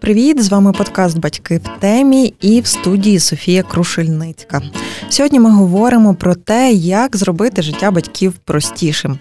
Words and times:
Привіт! 0.00 0.42
З 0.42 0.48
вами 0.48 0.72
подкаст 0.72 1.18
Батьки 1.18 1.58
в 1.58 1.80
темі 1.80 2.34
і 2.40 2.60
в 2.60 2.66
студії 2.66 3.18
Софія 3.18 3.62
Крушельницька. 3.62 4.62
Сьогодні 5.08 5.40
ми 5.40 5.50
говоримо 5.50 6.14
про 6.14 6.34
те, 6.34 6.72
як 6.72 7.16
зробити 7.16 7.62
життя 7.62 7.90
батьків 7.90 8.32
простішим 8.32 9.18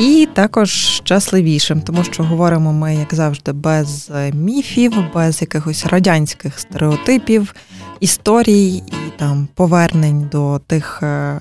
і 0.00 0.28
також 0.34 0.70
щасливішим, 0.70 1.80
тому 1.80 2.04
що 2.04 2.22
говоримо 2.22 2.72
ми, 2.72 2.94
як 2.94 3.14
завжди, 3.14 3.52
без 3.52 4.10
міфів, 4.32 4.92
без 5.14 5.40
якихось 5.40 5.86
радянських 5.86 6.58
стереотипів, 6.58 7.54
історій 8.00 8.74
і 8.76 9.18
там 9.18 9.48
повернень 9.54 10.28
до 10.32 10.60
тих 10.66 11.00
е, 11.02 11.06
е, 11.06 11.40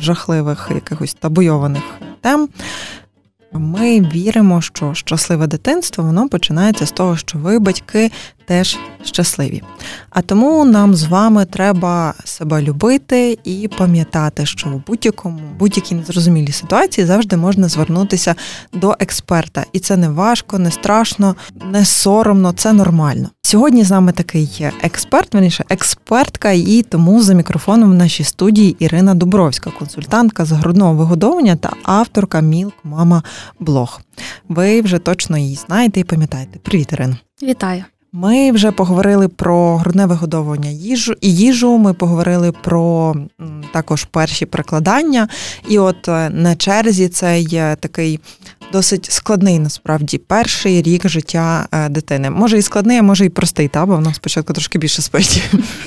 жахливих 0.00 0.70
якихось 0.74 1.14
табуйованих 1.14 1.82
тем. 2.20 2.48
Ми 3.52 4.00
віримо, 4.00 4.60
що 4.62 4.94
щасливе 4.94 5.46
дитинство 5.46 6.04
воно 6.04 6.28
починається 6.28 6.86
з 6.86 6.92
того, 6.92 7.16
що 7.16 7.38
ви, 7.38 7.58
батьки, 7.58 8.10
теж 8.48 8.78
щасливі. 9.04 9.62
А 10.10 10.22
тому 10.22 10.64
нам 10.64 10.94
з 10.94 11.04
вами 11.04 11.44
треба 11.44 12.14
себе 12.24 12.62
любити 12.62 13.38
і 13.44 13.68
пам'ятати, 13.78 14.46
що 14.46 14.68
в 14.68 14.82
будь-якому 14.86 15.40
будь-якій 15.58 15.94
незрозумілій 15.94 16.52
ситуації 16.52 17.06
завжди 17.06 17.36
можна 17.36 17.68
звернутися 17.68 18.34
до 18.72 18.96
експерта, 19.00 19.64
і 19.72 19.78
це 19.78 19.96
не 19.96 20.08
важко, 20.08 20.58
не 20.58 20.70
страшно, 20.70 21.36
не 21.72 21.84
соромно, 21.84 22.52
це 22.52 22.72
нормально. 22.72 23.30
Сьогодні 23.42 23.84
з 23.84 23.90
нами 23.90 24.12
такий 24.12 24.66
експерт, 24.82 25.34
верніше 25.34 25.64
експертка, 25.68 26.50
і 26.50 26.82
тому 26.82 27.22
за 27.22 27.34
мікрофоном 27.34 27.90
в 27.90 27.94
нашій 27.94 28.24
студії 28.24 28.76
Ірина 28.78 29.14
Дубровська, 29.14 29.70
консультантка 29.78 30.44
з 30.44 30.52
грудного 30.52 30.94
вигодовування 30.94 31.56
та 31.56 31.72
авторка 31.82 32.40
Мілк 32.40 32.74
Мама 32.84 33.22
Блог. 33.60 34.00
Ви 34.48 34.80
вже 34.80 34.98
точно 34.98 35.38
її 35.38 35.54
знаєте 35.54 36.00
і 36.00 36.04
пам'ятаєте. 36.04 36.58
Привіт, 36.58 36.92
Ірина. 36.92 37.16
Вітаю. 37.42 37.84
Ми 38.12 38.52
вже 38.52 38.72
поговорили 38.72 39.28
про 39.28 39.76
грудне 39.76 40.06
вигодовування 40.06 40.70
їжу 40.70 41.14
і 41.20 41.34
їжу. 41.34 41.78
Ми 41.78 41.94
поговорили 41.94 42.52
про 42.52 43.16
також 43.72 44.04
перші 44.04 44.46
прикладання. 44.46 45.28
І 45.68 45.78
от 45.78 46.08
е, 46.08 46.30
на 46.30 46.56
черзі 46.56 47.08
це 47.08 47.40
є 47.40 47.76
такий 47.80 48.20
досить 48.72 49.12
складний 49.12 49.58
насправді 49.58 50.18
перший 50.18 50.82
рік 50.82 51.08
життя 51.08 51.68
е, 51.72 51.88
дитини. 51.88 52.30
Може 52.30 52.58
і 52.58 52.62
складний, 52.62 52.98
а 52.98 53.02
може 53.02 53.26
і 53.26 53.28
простий, 53.28 53.68
та 53.68 53.86
бо 53.86 53.94
воно 53.94 54.14
спочатку 54.14 54.52
трошки 54.52 54.78
більше 54.78 55.02
спить. 55.02 55.42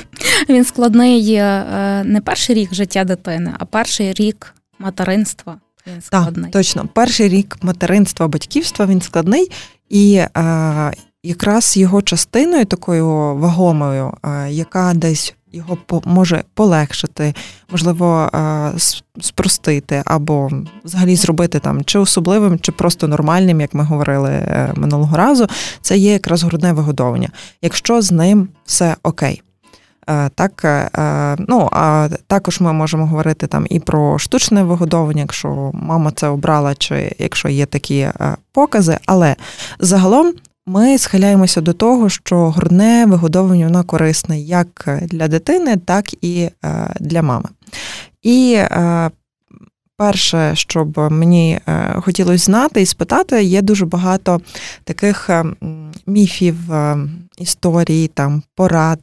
Він 0.49 0.66
складний 0.66 1.33
е, 1.33 2.03
не 2.05 2.22
перший 2.22 2.55
рік 2.55 2.73
життя 2.73 3.03
дитини, 3.03 3.53
а 3.59 3.66
перший 3.66 4.14
рік 4.14 4.55
материнства. 4.80 5.58
Він 5.88 6.02
складний. 6.02 6.52
Так, 6.52 6.52
Точно, 6.52 6.89
перший 6.94 7.30
рік 7.30 7.58
материнства, 7.61 8.27
батьківства 8.27 8.86
він 8.86 9.02
складний 9.02 9.52
і 9.89 10.22
якраз 11.23 11.77
його 11.77 12.02
частиною 12.02 12.66
такою 12.66 13.36
вагомою, 13.36 14.14
е, 14.23 14.52
яка 14.52 14.94
десь 14.94 15.36
його 15.53 15.77
може 16.05 16.44
полегшити, 16.53 17.33
можливо, 17.72 18.30
е, 18.33 18.72
спростити, 19.22 20.03
або 20.05 20.49
взагалі 20.83 21.16
зробити 21.16 21.59
там 21.59 21.83
чи 21.83 21.99
особливим, 21.99 22.59
чи 22.59 22.72
просто 22.72 23.08
нормальним, 23.08 23.61
як 23.61 23.73
ми 23.73 23.83
говорили 23.83 24.30
е, 24.30 24.73
минулого 24.75 25.17
разу, 25.17 25.47
це 25.81 25.97
є 25.97 26.14
якраз 26.14 26.44
грудне 26.44 26.73
вигодовування, 26.73 27.30
якщо 27.61 28.02
з 28.02 28.11
ним 28.11 28.47
все 28.66 28.95
окей. 29.03 29.42
Так, 30.36 30.66
ну 31.39 31.69
а 31.72 32.09
також 32.27 32.61
ми 32.61 32.73
можемо 32.73 33.08
говорити 33.08 33.48
там 33.48 33.65
і 33.70 33.80
про 33.80 34.20
штучне 34.20 34.64
вигодовування, 34.64 35.21
якщо 35.21 35.71
мама 35.73 36.11
це 36.11 36.27
обрала, 36.27 36.76
чи 36.76 37.15
якщо 37.20 37.49
є 37.49 37.65
такі 37.65 38.08
покази. 38.53 38.98
Але 39.05 39.36
загалом 39.80 40.33
ми 40.71 40.98
схиляємося 40.98 41.61
до 41.61 41.73
того, 41.73 42.09
що 42.09 42.49
грудне 42.49 43.05
вигодовування 43.05 43.65
воно 43.65 43.83
корисне 43.83 44.39
як 44.39 44.99
для 45.02 45.27
дитини, 45.27 45.77
так 45.77 46.23
і 46.23 46.49
е, 46.65 46.93
для 46.99 47.21
мами. 47.21 47.49
І 48.21 48.54
е, 48.58 49.11
перше, 49.98 50.55
що 50.55 50.86
б 50.86 51.09
мені 51.09 51.59
е, 51.67 51.95
хотілося 52.02 52.45
знати 52.45 52.82
і 52.82 52.86
спитати, 52.86 53.43
є 53.43 53.61
дуже 53.61 53.86
багато 53.86 54.42
таких 54.83 55.30
міфів, 56.05 56.55
історій, 57.38 58.08
там 58.08 58.43
порад, 58.55 58.99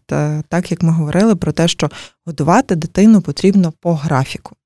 так 0.48 0.70
як 0.70 0.82
ми 0.82 0.92
говорили 0.92 1.36
про 1.36 1.52
те, 1.52 1.68
що 1.68 1.90
годувати 2.26 2.76
дитину 2.76 3.20
потрібно 3.20 3.72
по 3.80 3.94
графіку. 3.94 4.56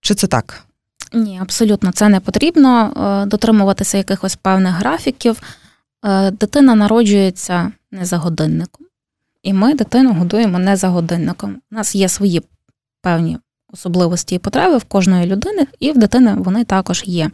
Чи 0.00 0.14
це 0.14 0.26
так? 0.26 0.64
Ні, 1.12 1.38
абсолютно 1.42 1.92
це 1.92 2.08
не 2.08 2.20
потрібно 2.20 2.92
дотримуватися 3.26 3.98
якихось 3.98 4.36
певних 4.36 4.74
графіків. 4.74 5.42
Е, 6.04 6.30
дитина 6.30 6.74
народжується 6.74 7.72
не 7.90 8.04
за 8.04 8.16
годинником, 8.16 8.86
і 9.42 9.52
ми 9.52 9.74
дитину 9.74 10.12
годуємо 10.12 10.58
не 10.58 10.76
за 10.76 10.88
годинником. 10.88 11.56
У 11.72 11.74
нас 11.74 11.94
є 11.94 12.08
свої 12.08 12.42
певні 13.02 13.38
особливості 13.72 14.34
і 14.34 14.38
потреби 14.38 14.76
в 14.76 14.84
кожної 14.84 15.26
людини, 15.26 15.66
і 15.80 15.92
в 15.92 15.98
дитини 15.98 16.34
вони 16.38 16.64
також 16.64 17.02
є. 17.06 17.30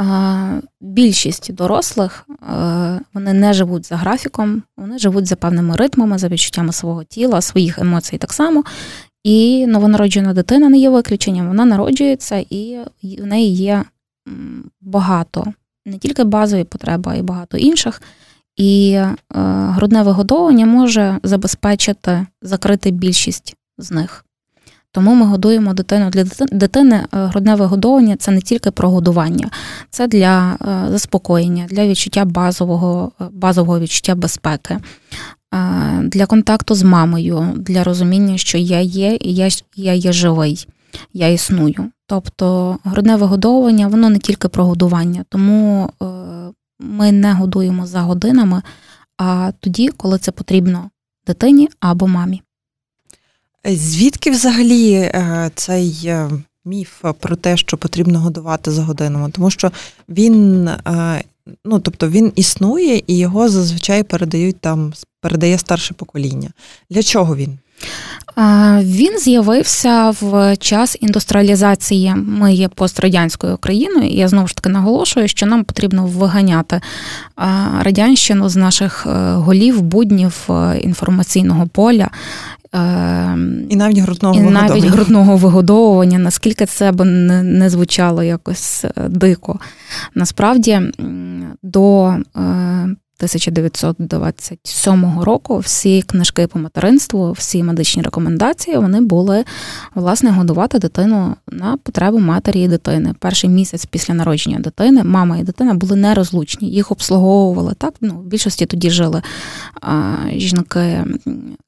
Е, 0.00 0.62
більшість 0.80 1.54
дорослих 1.54 2.26
е, 2.28 3.00
вони 3.14 3.32
не 3.32 3.52
живуть 3.52 3.86
за 3.86 3.96
графіком, 3.96 4.62
вони 4.76 4.98
живуть 4.98 5.26
за 5.26 5.36
певними 5.36 5.76
ритмами, 5.76 6.18
за 6.18 6.28
відчуттями 6.28 6.72
свого 6.72 7.04
тіла, 7.04 7.40
своїх 7.40 7.78
емоцій 7.78 8.18
так 8.18 8.32
само. 8.32 8.64
І 9.24 9.66
новонароджена 9.66 10.32
дитина 10.32 10.68
не 10.68 10.78
є 10.78 10.90
виключенням. 10.90 11.48
Вона 11.48 11.64
народжується, 11.64 12.36
і 12.50 12.78
в 13.02 13.26
неї 13.26 13.54
є 13.54 13.84
багато 14.80 15.52
не 15.86 15.98
тільки 15.98 16.24
базові 16.24 16.64
потреби, 16.64 17.12
а 17.12 17.16
й 17.16 17.22
багато 17.22 17.56
інших. 17.56 18.02
І 18.56 18.90
е, 18.90 19.16
грудне 19.70 20.02
вигодовування 20.02 20.66
може 20.66 21.18
забезпечити 21.22 22.26
закрити 22.42 22.90
більшість 22.90 23.56
з 23.78 23.90
них. 23.90 24.24
Тому 24.92 25.14
ми 25.14 25.26
годуємо 25.26 25.74
дитину 25.74 26.10
для 26.10 26.24
дитини. 26.52 26.96
Е, 26.96 27.06
грудне 27.12 27.54
вигодовування 27.54 28.16
це 28.16 28.30
не 28.30 28.40
тільки 28.40 28.70
про 28.70 28.90
годування, 28.90 29.50
це 29.90 30.06
для 30.06 30.54
е, 30.54 30.90
заспокоєння, 30.90 31.66
для 31.70 31.86
відчуття 31.86 32.24
базового 32.24 33.12
базового 33.30 33.80
відчуття 33.80 34.14
безпеки, 34.14 34.78
для 36.02 36.26
контакту 36.26 36.74
з 36.74 36.82
мамою, 36.82 37.52
для 37.56 37.84
розуміння, 37.84 38.38
що 38.38 38.58
я 38.58 38.80
є, 38.80 39.18
і 39.20 39.34
я, 39.34 39.48
я 39.76 39.92
є 39.92 40.12
живий, 40.12 40.68
я 41.12 41.28
існую. 41.28 41.90
Тобто 42.06 42.78
грудне 42.84 43.16
вигодовування, 43.16 43.88
воно 43.88 44.10
не 44.10 44.18
тільки 44.18 44.48
про 44.48 44.64
годування, 44.64 45.24
тому 45.28 45.90
е, 46.02 46.06
ми 46.80 47.12
не 47.12 47.32
годуємо 47.32 47.86
за 47.86 48.00
годинами, 48.00 48.62
а 49.18 49.52
тоді, 49.60 49.88
коли 49.88 50.18
це 50.18 50.32
потрібно 50.32 50.90
дитині 51.26 51.68
або 51.80 52.06
мамі. 52.06 52.42
Звідки 53.64 54.30
взагалі 54.30 54.92
е, 54.92 55.50
цей 55.54 56.00
е, 56.04 56.30
міф 56.64 57.04
про 57.20 57.36
те, 57.36 57.56
що 57.56 57.76
потрібно 57.76 58.20
годувати 58.20 58.70
за 58.70 58.82
годинами? 58.82 59.30
Тому 59.30 59.50
що 59.50 59.72
він 60.08 60.70
ну, 61.64 61.78
тобто 61.78 62.08
він 62.08 62.32
існує 62.36 63.02
і 63.06 63.18
його 63.18 63.48
зазвичай 63.48 64.02
передають 64.02 64.60
там, 64.60 64.92
передає 65.20 65.58
старше 65.58 65.94
покоління. 65.94 66.50
Для 66.90 67.02
чого 67.02 67.36
він? 67.36 67.58
Він 68.82 69.18
з'явився 69.18 70.14
в 70.20 70.56
час 70.56 70.96
індустріалізації. 71.00 72.14
Ми 72.14 72.54
є 72.54 72.68
пострадянською 72.68 73.56
країною, 73.56 74.08
і 74.08 74.16
я 74.16 74.28
знову 74.28 74.48
ж 74.48 74.56
таки 74.56 74.68
наголошую, 74.68 75.28
що 75.28 75.46
нам 75.46 75.64
потрібно 75.64 76.06
виганяти 76.06 76.80
радянщину 77.80 78.48
з 78.48 78.56
наших 78.56 79.06
е, 79.06 79.32
голів, 79.32 79.82
буднів 79.82 80.48
е, 80.50 80.78
інформаційного 80.78 81.66
поля. 81.66 82.10
Е, 82.74 83.38
і 83.68 83.76
навіть 83.76 83.98
грудного 83.98 84.34
і 84.34 84.38
вигодовування. 84.38 84.68
навіть 84.68 84.84
грудного 84.84 85.36
вигодовування, 85.36 86.18
наскільки 86.18 86.66
це 86.66 86.92
б 86.92 87.04
не, 87.04 87.42
не 87.42 87.70
звучало 87.70 88.22
якось 88.22 88.84
дико. 89.08 89.60
Насправді 90.14 90.80
до 91.62 92.16
1927 93.18 95.20
року 95.20 95.58
всі 95.58 96.02
книжки 96.02 96.46
по 96.46 96.58
материнству, 96.58 97.32
всі 97.32 97.62
медичні 97.62 98.02
рекомендації 98.02 98.76
вони 98.76 99.00
були 99.00 99.44
власне 99.94 100.30
годувати 100.30 100.78
дитину 100.78 101.36
на 101.48 101.76
потребу 101.76 102.18
матері 102.18 102.62
і 102.62 102.68
дитини. 102.68 103.14
Перший 103.18 103.50
місяць 103.50 103.86
після 103.86 104.14
народження 104.14 104.58
дитини 104.58 105.04
мама 105.04 105.36
і 105.36 105.42
дитина 105.42 105.74
були 105.74 105.96
нерозлучні, 105.96 106.70
їх 106.70 106.92
обслуговували 106.92 107.74
так. 107.78 107.94
Ну 108.00 108.14
в 108.14 108.26
більшості 108.26 108.66
тоді 108.66 108.90
жили 108.90 109.22
а, 109.80 110.14
жінки 110.32 111.04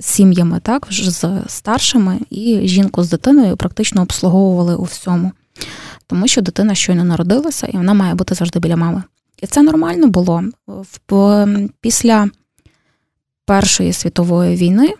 сім'ями, 0.00 0.61
так 0.61 0.87
з 0.91 1.27
старшими, 1.47 2.19
і 2.31 2.61
жінку 2.65 3.03
з 3.03 3.11
дитиною 3.11 3.56
практично 3.56 4.03
обслуговували 4.03 4.77
у 4.77 4.83
всьому, 4.83 5.33
тому 6.06 6.29
що 6.29 6.43
дитина 6.43 6.75
щойно 6.75 7.05
народилася, 7.05 7.67
і 7.67 7.77
вона 7.77 7.95
має 7.95 8.15
бути 8.15 8.35
завжди 8.35 8.59
біля 8.59 8.77
мами. 8.77 9.03
І 9.43 9.46
це 9.46 9.62
нормально 9.62 10.08
було. 10.08 10.43
Після 11.81 12.31
Першої 13.46 13.93
світової 13.93 14.56
війни, 14.56 14.94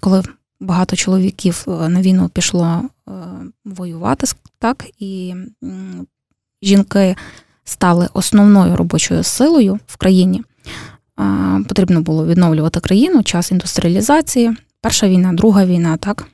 коли 0.00 0.22
багато 0.60 0.96
чоловіків 0.96 1.64
на 1.66 2.02
війну 2.02 2.28
пішло 2.28 2.82
воювати, 3.64 4.26
так, 4.58 4.86
і 4.98 5.34
жінки 6.62 7.16
стали 7.64 8.08
основною 8.14 8.76
робочою 8.76 9.22
силою 9.22 9.78
в 9.86 9.96
країні. 9.96 10.42
Потрібно 11.68 12.00
було 12.00 12.26
відновлювати 12.26 12.80
країну, 12.80 13.22
час 13.22 13.52
індустріалізації, 13.52 14.56
перша 14.80 15.08
війна, 15.08 15.32
друга 15.32 15.64
війна, 15.64 15.96
так. 15.96 16.26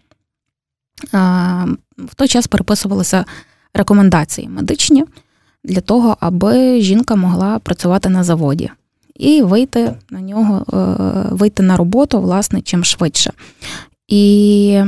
В 1.99 2.15
той 2.17 2.29
час 2.29 2.47
переписувалися 2.47 3.25
рекомендації 3.75 4.49
медичні 4.49 5.05
для 5.67 5.81
того, 5.81 6.17
аби 6.21 6.81
жінка 6.81 7.17
могла 7.17 7.59
працювати 7.59 8.09
на 8.09 8.25
заводі 8.25 8.71
і 9.19 9.43
вийти 9.43 9.95
на 10.11 10.21
нього, 10.21 10.65
е, 10.73 10.77
вийти 11.31 11.63
на 11.63 11.77
роботу, 11.77 12.21
власне, 12.21 12.61
чим 12.61 12.85
швидше. 12.85 13.33
І 14.09 14.83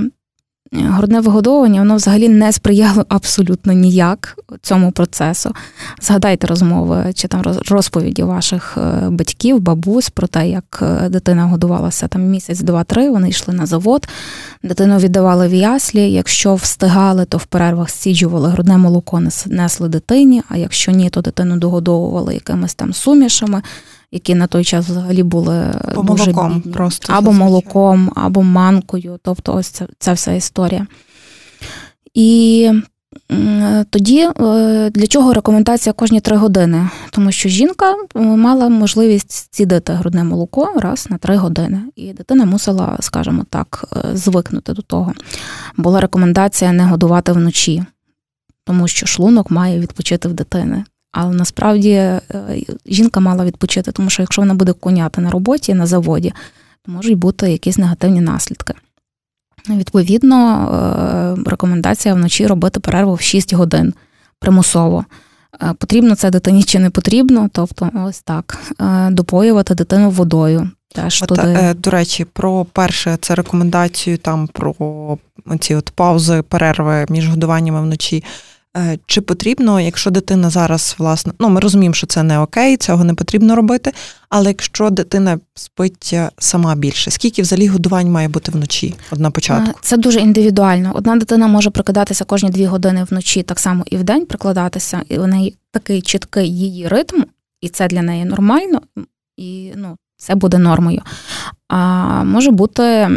грудне 0.72 1.20
вигодовування 1.20 1.80
воно 1.80 1.96
взагалі 1.96 2.28
не 2.28 2.52
сприяло 2.52 3.04
абсолютно 3.08 3.72
ніяк 3.72 4.38
цьому 4.62 4.92
процесу. 4.92 5.54
Згадайте 6.02 6.46
розмови 6.46 7.12
чи 7.14 7.28
там 7.28 7.42
розповіді 7.68 8.22
ваших 8.22 8.78
е, 8.78 9.10
батьків, 9.10 9.60
бабусь 9.60 10.10
про 10.10 10.26
те, 10.26 10.48
як 10.48 10.82
е, 10.82 11.08
дитина 11.08 11.44
годувалася 11.44 12.08
там 12.08 12.22
місяць, 12.22 12.60
два-три. 12.60 13.10
Вони 13.10 13.28
йшли 13.28 13.54
на 13.54 13.66
завод, 13.66 14.08
дитину 14.62 14.98
віддавали 14.98 15.48
в 15.48 15.54
яслі. 15.54 16.12
Якщо 16.12 16.54
встигали, 16.54 17.24
то 17.24 17.38
в 17.38 17.44
перервах 17.44 17.90
сіджували 17.90 18.48
грудне 18.48 18.76
молоко, 18.76 19.22
несли 19.46 19.88
дитині. 19.88 20.42
А 20.48 20.56
якщо 20.56 20.92
ні, 20.92 21.10
то 21.10 21.20
дитину 21.20 21.56
догодовували 21.56 22.34
якимись 22.34 22.74
там 22.74 22.92
сумішами 22.92 23.62
які 24.12 24.34
на 24.34 24.46
той 24.46 24.64
час 24.64 24.86
взагалі 24.86 25.22
були 25.22 25.64
або 25.84 26.02
дуже 26.02 26.24
молоком 26.24 26.54
бідні. 26.54 26.72
просто 26.72 27.12
або 27.12 27.32
молоком, 27.32 28.12
або 28.14 28.42
манкою. 28.42 29.18
Тобто, 29.22 29.54
ось 29.54 29.66
ця, 29.66 29.86
ця 29.98 30.12
вся 30.12 30.32
історія. 30.32 30.86
І 32.14 32.70
тоді 33.90 34.20
е, 34.20 34.90
для 34.90 35.06
чого 35.06 35.32
рекомендація 35.32 35.92
кожні 35.92 36.20
три 36.20 36.36
години? 36.36 36.88
Тому 37.10 37.32
що 37.32 37.48
жінка 37.48 37.94
е, 38.16 38.20
мала 38.20 38.68
можливість 38.68 39.48
цідити 39.54 39.92
грудне 39.92 40.24
молоко 40.24 40.72
раз 40.76 41.06
на 41.10 41.18
три 41.18 41.36
години, 41.36 41.82
і 41.96 42.12
дитина 42.12 42.44
мусила, 42.44 42.96
скажімо 43.00 43.44
так, 43.50 43.84
е, 43.96 44.16
звикнути 44.16 44.72
до 44.72 44.82
того. 44.82 45.12
Була 45.76 46.00
рекомендація 46.00 46.72
не 46.72 46.84
годувати 46.84 47.32
вночі, 47.32 47.84
тому 48.64 48.88
що 48.88 49.06
шлунок 49.06 49.50
має 49.50 49.80
відпочити 49.80 50.28
в 50.28 50.32
дитини. 50.32 50.84
Але 51.12 51.34
насправді 51.34 51.90
е, 51.90 52.20
жінка 52.86 53.20
мала 53.20 53.44
відпочити, 53.44 53.92
тому 53.92 54.10
що 54.10 54.22
якщо 54.22 54.42
вона 54.42 54.54
буде 54.54 54.72
коняти 54.72 55.20
на 55.20 55.30
роботі, 55.30 55.74
на 55.74 55.86
заводі, 55.86 56.32
то 56.82 56.92
можуть 56.92 57.18
бути 57.18 57.52
якісь 57.52 57.78
негативні 57.78 58.20
наслідки. 58.20 58.74
Відповідно, 59.68 60.68
е, 61.46 61.50
рекомендація 61.50 62.14
вночі 62.14 62.46
робити 62.46 62.80
перерву 62.80 63.14
в 63.14 63.20
6 63.20 63.54
годин 63.54 63.94
примусово. 64.38 65.04
Е, 65.62 65.74
потрібно 65.78 66.14
це 66.14 66.30
дитині 66.30 66.62
чи 66.62 66.78
не 66.78 66.90
потрібно, 66.90 67.48
тобто 67.52 67.90
ось 68.06 68.22
так, 68.22 68.58
допоювати 69.10 69.74
дитину 69.74 70.10
водою. 70.10 70.70
Теж 70.94 71.22
от, 71.22 71.28
туди. 71.28 71.74
До 71.74 71.90
речі, 71.90 72.24
про 72.24 72.64
перше 72.64 73.18
це 73.20 73.34
рекомендацію 73.34 74.18
там 74.18 74.46
про 74.46 75.18
ці 75.60 75.74
от 75.74 75.90
паузи, 75.90 76.42
перерви 76.42 77.06
між 77.08 77.28
годуваннями 77.28 77.80
вночі. 77.80 78.24
Е, 78.78 78.98
чи 79.06 79.20
потрібно, 79.20 79.80
якщо 79.80 80.10
дитина 80.10 80.50
зараз, 80.50 80.94
власне, 80.98 81.32
ну 81.38 81.48
ми 81.48 81.60
розуміємо, 81.60 81.94
що 81.94 82.06
це 82.06 82.22
не 82.22 82.38
окей, 82.38 82.76
цього 82.76 83.04
не 83.04 83.14
потрібно 83.14 83.56
робити. 83.56 83.92
Але 84.28 84.48
якщо 84.48 84.90
дитина 84.90 85.38
спить 85.54 86.10
е, 86.12 86.30
сама 86.38 86.74
більше, 86.74 87.10
скільки 87.10 87.42
взагалі 87.42 87.66
годувань 87.66 88.10
має 88.10 88.28
бути 88.28 88.52
вночі? 88.52 88.94
От 89.10 89.18
на 89.18 89.30
початку? 89.30 89.70
Е, 89.70 89.74
це 89.82 89.96
дуже 89.96 90.20
індивідуально. 90.20 90.92
Одна 90.94 91.16
дитина 91.16 91.46
може 91.46 91.70
прикладатися 91.70 92.24
кожні 92.24 92.50
дві 92.50 92.66
години 92.66 93.04
вночі, 93.10 93.42
так 93.42 93.58
само 93.58 93.84
і 93.86 93.96
в 93.96 94.04
день 94.04 94.26
прикладатися, 94.26 95.02
і 95.08 95.18
у 95.18 95.26
неї 95.26 95.56
такий 95.72 96.02
чіткий 96.02 96.56
її 96.58 96.88
ритм, 96.88 97.22
і 97.60 97.68
це 97.68 97.88
для 97.88 98.02
неї 98.02 98.24
нормально. 98.24 98.80
І 99.36 99.72
ну, 99.76 99.96
це 100.16 100.34
буде 100.34 100.58
нормою. 100.58 101.02
А 101.68 102.24
може 102.24 102.50
бути, 102.50 103.08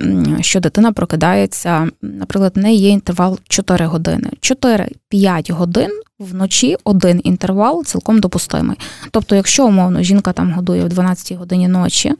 що 0.41 0.59
дитина 0.59 0.91
прокидається, 0.91 1.89
наприклад, 2.01 2.53
в 2.55 2.59
неї 2.59 2.79
є 2.79 2.89
інтервал 2.89 3.39
4 3.47 3.85
години. 3.85 4.29
4-5 4.41 5.53
годин 5.53 5.91
вночі 6.19 6.77
один 6.83 7.21
інтервал 7.23 7.85
цілком 7.85 8.19
допустимий. 8.19 8.77
Тобто, 9.11 9.35
якщо 9.35 9.67
умовно 9.67 10.01
жінка 10.01 10.33
там 10.33 10.51
годує 10.51 10.83
в 10.83 10.89
12 10.89 11.37
годині 11.37 11.67
ночі, 11.67 12.09
е, 12.09 12.15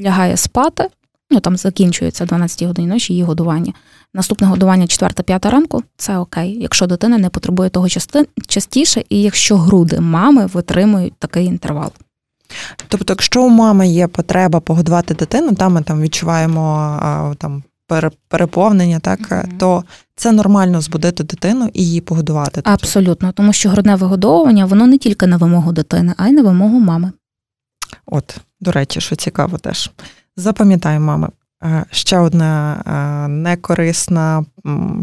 лягає 0.00 0.36
спати, 0.36 0.88
ну 1.30 1.40
там 1.40 1.56
закінчується 1.56 2.24
12 2.24 2.66
годині 2.66 2.88
ночі 2.88 3.12
її 3.12 3.24
годування. 3.24 3.72
Наступне 4.14 4.46
годування 4.46 4.86
4-5 4.86 5.50
ранку 5.50 5.82
це 5.96 6.18
окей, 6.18 6.58
якщо 6.60 6.86
дитина 6.86 7.18
не 7.18 7.28
потребує 7.28 7.70
того 7.70 7.88
частіше, 8.48 9.04
і 9.08 9.22
якщо 9.22 9.56
груди 9.56 10.00
мами 10.00 10.46
витримують 10.46 11.14
такий 11.18 11.46
інтервал. 11.46 11.92
Тобто, 12.88 13.12
якщо 13.12 13.42
у 13.42 13.48
мами 13.48 13.88
є 13.88 14.06
потреба 14.06 14.60
погодувати 14.60 15.14
дитину, 15.14 15.52
там 15.54 15.72
ми 15.72 15.82
там 15.82 16.00
відчуваємо 16.00 17.34
там 17.38 17.62
переповнення, 18.28 18.98
так 18.98 19.20
mm 19.20 19.58
то 19.58 19.84
це 20.16 20.32
нормально 20.32 20.80
збудити 20.80 21.24
дитину 21.24 21.70
і 21.72 21.84
її 21.84 22.00
погодувати. 22.00 22.60
Абсолютно, 22.64 23.32
тому 23.32 23.52
що 23.52 23.70
грудне 23.70 23.96
вигодовування 23.96 24.64
воно 24.64 24.86
не 24.86 24.98
тільки 24.98 25.26
на 25.26 25.36
вимогу 25.36 25.72
дитини, 25.72 26.14
а 26.16 26.28
й 26.28 26.32
на 26.32 26.42
вимогу 26.42 26.80
мами. 26.80 27.12
От, 28.06 28.36
до 28.60 28.72
речі, 28.72 29.00
що 29.00 29.16
цікаво 29.16 29.58
теж. 29.58 29.90
Запам'ятаємо, 30.36 31.06
мами. 31.06 31.28
Е, 31.64 31.84
ще 31.90 32.18
одна 32.18 32.82
е, 32.86 33.28
некорисна 33.28 34.44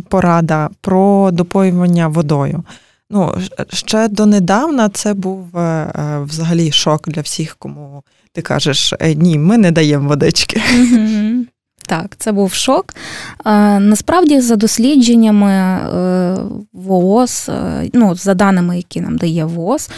порада 0.09 0.69
про 0.81 1.31
допоювання 1.31 2.07
водою. 2.07 2.63
Ну, 3.11 3.35
ще 3.73 4.07
донедавна 4.07 4.89
це 4.89 5.13
був 5.13 5.57
е, 5.57 5.61
е, 5.61 6.19
взагалі 6.19 6.71
шок 6.71 7.09
для 7.09 7.21
всіх, 7.21 7.56
кому 7.59 8.03
ти 8.33 8.41
кажеш, 8.41 8.94
«Е, 9.00 9.15
ні, 9.15 9.39
ми 9.39 9.57
не 9.57 9.71
даємо 9.71 10.09
водички. 10.09 10.61
Так, 11.88 12.15
це 12.17 12.31
був 12.31 12.53
шок. 12.53 12.94
Насправді, 13.79 14.41
за 14.41 14.56
дослідженнями 14.56 15.79
ВООЗ, 16.73 17.50
ну, 17.94 18.15
за 18.15 18.33
даними, 18.33 18.77
які 18.77 19.01
нам 19.01 19.17
дає 19.17 19.45
ВООЗ, 19.45 19.89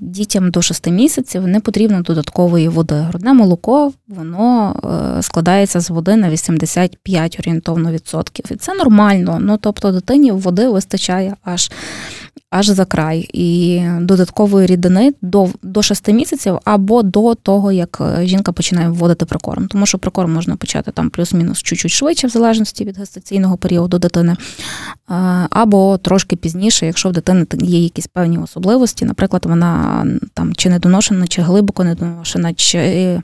дітям 0.00 0.50
до 0.50 0.62
6 0.62 0.86
місяців 0.86 1.46
не 1.46 1.60
потрібно 1.60 2.00
додаткової 2.00 2.68
води. 2.68 2.94
Грудне 2.94 3.32
молоко 3.32 3.92
воно 4.08 4.76
е, 5.18 5.22
складається 5.22 5.80
з 5.80 5.90
води 5.90 6.16
на 6.16 6.30
85 6.30 7.36
орієнтовно 7.40 7.92
відсотків. 7.92 8.44
І 8.50 8.56
це 8.56 8.74
нормально. 8.74 9.38
Ну 9.40 9.56
тобто 9.56 9.92
дитині 9.92 10.32
води 10.32 10.68
вистачає 10.68 11.34
аж 11.44 11.70
аж 12.50 12.66
за 12.66 12.84
край. 12.84 13.30
І 13.32 13.82
додаткової 14.00 14.66
рідини 14.66 15.14
до 15.22 15.48
до 15.62 15.82
6 15.82 16.08
місяців 16.08 16.58
або 16.64 17.02
до 17.02 17.34
того, 17.34 17.72
як 17.72 17.98
е, 18.00 18.26
жінка 18.26 18.52
починає 18.52 18.88
вводити 18.88 19.24
прикорм. 19.24 19.68
Тому 19.68 19.86
що 19.86 19.98
прикорм 19.98 20.32
можна 20.32 20.56
почати 20.56 20.90
там 20.90 21.10
плюс-мінус 21.10 21.62
чуть-чуть 21.62 21.90
швидше, 21.90 22.26
в 22.26 22.30
залежності 22.30 22.84
від 22.84 22.98
гестаційного 22.98 23.56
періоду 23.56 23.98
дитини, 23.98 24.36
або 25.50 25.98
трошки 25.98 26.36
пізніше, 26.36 26.86
якщо 26.86 27.08
в 27.08 27.12
дитини 27.12 27.46
є 27.60 27.82
якісь 27.82 28.06
певні 28.06 28.38
особливості, 28.38 29.04
наприклад, 29.04 29.46
вона 29.46 30.06
там 30.34 30.54
чи 30.54 30.70
недоношена, 30.70 31.26
чи 31.26 31.42
глибоко 31.42 31.84
недоношена, 31.84 32.54
чи 32.54 33.20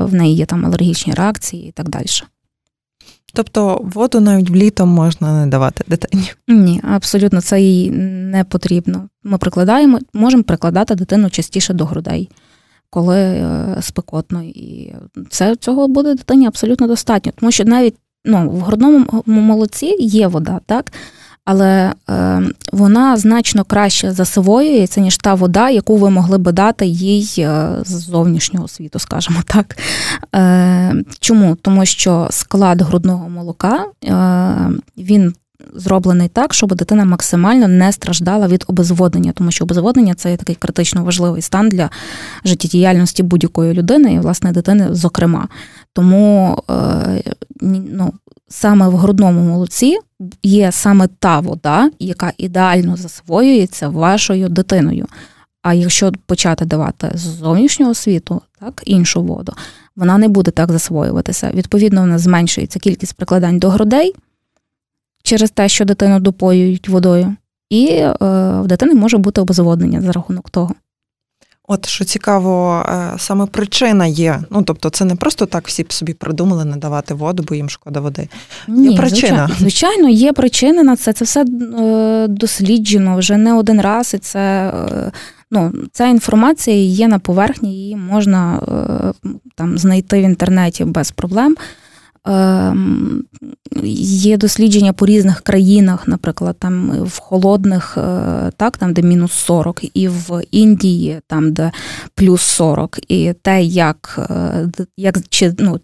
в 0.00 0.14
неї 0.14 0.36
є 0.36 0.46
там 0.46 0.66
алергічні 0.66 1.14
реакції 1.14 1.68
і 1.68 1.72
так 1.72 1.88
далі. 1.88 2.06
Тобто 3.36 3.80
воду 3.82 4.20
навіть 4.20 4.50
влітом 4.50 4.88
можна 4.88 5.40
не 5.44 5.50
давати 5.50 5.84
дитині? 5.86 6.32
Ні, 6.48 6.80
абсолютно 6.90 7.40
це 7.40 7.60
їй 7.60 7.90
не 7.90 8.44
потрібно. 8.44 9.08
Ми 9.24 9.38
прикладаємо, 9.38 9.98
можемо 10.14 10.42
прикладати 10.42 10.94
дитину 10.94 11.30
частіше 11.30 11.74
до 11.74 11.84
грудей, 11.84 12.28
коли 12.90 13.18
е, 13.18 13.76
спекотно. 13.80 14.42
І 14.42 14.94
це 15.30 15.56
цього 15.56 15.88
буде 15.88 16.14
дитині 16.14 16.46
абсолютно 16.46 16.86
достатньо, 16.86 17.32
тому 17.36 17.52
що 17.52 17.64
навіть 17.64 17.94
ну, 18.24 18.50
в 18.50 18.60
грудному 18.60 19.22
молоці 19.26 19.96
є 20.00 20.26
вода, 20.26 20.60
так? 20.66 20.92
Але 21.46 21.92
е, 22.10 22.42
вона 22.72 23.16
значно 23.16 23.64
краще 23.64 24.12
засвоюється, 24.12 25.00
ніж 25.00 25.16
та 25.16 25.34
вода, 25.34 25.70
яку 25.70 25.96
ви 25.96 26.10
могли 26.10 26.38
би 26.38 26.52
дати 26.52 26.86
їй 26.86 27.34
е, 27.38 27.68
з 27.84 27.90
зовнішнього 27.90 28.68
світу, 28.68 28.98
скажімо 28.98 29.40
так. 29.44 29.76
Е, 30.34 30.94
Чому? 31.20 31.56
Тому 31.62 31.86
що 31.86 32.28
склад 32.30 32.82
грудного 32.82 33.28
молока 33.28 33.84
е, 34.04 34.70
він. 34.98 35.34
Зроблений 35.74 36.28
так, 36.28 36.54
щоб 36.54 36.74
дитина 36.74 37.04
максимально 37.04 37.68
не 37.68 37.92
страждала 37.92 38.46
від 38.46 38.64
обезводнення, 38.66 39.32
тому 39.32 39.50
що 39.50 39.64
обезводнення 39.64 40.14
це 40.14 40.30
є 40.30 40.36
такий 40.36 40.54
критично 40.54 41.04
важливий 41.04 41.42
стан 41.42 41.68
для 41.68 41.90
життєдіяльності 42.44 43.22
будь-якої 43.22 43.72
людини, 43.74 44.12
і 44.12 44.18
власне 44.18 44.52
дитини, 44.52 44.88
зокрема. 44.90 45.48
Тому 45.92 46.58
е, 46.70 47.22
ну, 47.60 48.12
саме 48.48 48.88
в 48.88 48.96
грудному 48.96 49.40
молоці 49.40 49.98
є 50.42 50.72
саме 50.72 51.06
та 51.18 51.40
вода, 51.40 51.90
яка 51.98 52.32
ідеально 52.38 52.96
засвоюється 52.96 53.88
вашою 53.88 54.48
дитиною. 54.48 55.06
А 55.62 55.74
якщо 55.74 56.12
почати 56.26 56.64
давати 56.64 57.10
з 57.14 57.20
зовнішнього 57.20 57.94
світу, 57.94 58.42
так, 58.60 58.82
іншу 58.86 59.22
воду, 59.22 59.52
вона 59.96 60.18
не 60.18 60.28
буде 60.28 60.50
так 60.50 60.72
засвоюватися. 60.72 61.50
Відповідно, 61.54 62.00
вона 62.00 62.18
зменшується 62.18 62.78
кількість 62.78 63.14
прикладань 63.14 63.58
до 63.58 63.70
грудей 63.70 64.14
через 65.22 65.50
те, 65.50 65.68
що 65.68 65.84
дитину 65.84 66.20
допоюють 66.20 66.88
водою, 66.88 67.36
і 67.70 67.86
е, 67.86 68.14
в 68.60 68.66
дитини 68.66 68.94
може 68.94 69.18
бути 69.18 69.40
обезводнення 69.40 70.02
за 70.02 70.12
рахунок 70.12 70.50
того. 70.50 70.74
От 71.68 71.88
що 71.88 72.04
цікаво, 72.04 72.84
е, 72.88 73.14
саме 73.18 73.46
причина 73.46 74.06
є. 74.06 74.42
Ну 74.50 74.62
тобто, 74.62 74.90
це 74.90 75.04
не 75.04 75.16
просто 75.16 75.46
так 75.46 75.68
всі 75.68 75.82
б 75.82 75.92
собі 75.92 76.14
придумали 76.14 76.64
не 76.64 76.76
давати 76.76 77.14
воду, 77.14 77.44
бо 77.48 77.54
їм 77.54 77.70
шкода 77.70 78.00
води. 78.00 78.28
Ні, 78.68 78.88
є 78.88 78.96
причина. 78.96 79.28
Звичайно, 79.28 79.54
звичайно, 79.58 80.08
є 80.08 80.32
причини 80.32 80.82
на 80.82 80.96
це. 80.96 81.12
Це 81.12 81.24
все 81.24 81.44
е, 81.44 82.26
досліджено 82.28 83.16
вже 83.16 83.36
не 83.36 83.54
один 83.54 83.80
раз, 83.80 84.14
і 84.14 84.18
це 84.18 84.72
е, 84.90 85.12
ну, 85.50 85.72
ця 85.92 86.06
інформація 86.06 86.76
є 86.76 87.08
на 87.08 87.18
поверхні, 87.18 87.74
її 87.74 87.96
можна 87.96 88.60
там 89.54 89.78
знайти 89.78 90.20
в 90.20 90.22
інтернеті 90.22 90.84
без 90.84 91.10
проблем. 91.10 91.56
Ем, 92.26 93.24
є 93.92 94.36
дослідження 94.36 94.92
по 94.92 95.06
різних 95.06 95.40
країнах, 95.40 96.08
наприклад, 96.08 96.56
там 96.58 97.04
в 97.04 97.18
холодних, 97.18 97.98
е, 97.98 98.50
так, 98.56 98.78
там, 98.78 98.92
де 98.92 99.02
мінус 99.02 99.32
40, 99.32 99.80
і 99.94 100.08
в 100.08 100.42
Індії, 100.50 101.20
там, 101.26 101.52
де 101.52 101.72
плюс 102.14 102.42
40, 102.42 102.98
і 103.08 103.32
те, 103.42 103.62
як 103.62 104.28
е, 104.30 104.68
як 104.96 105.16
чи 105.28 105.54
ну, 105.58 105.80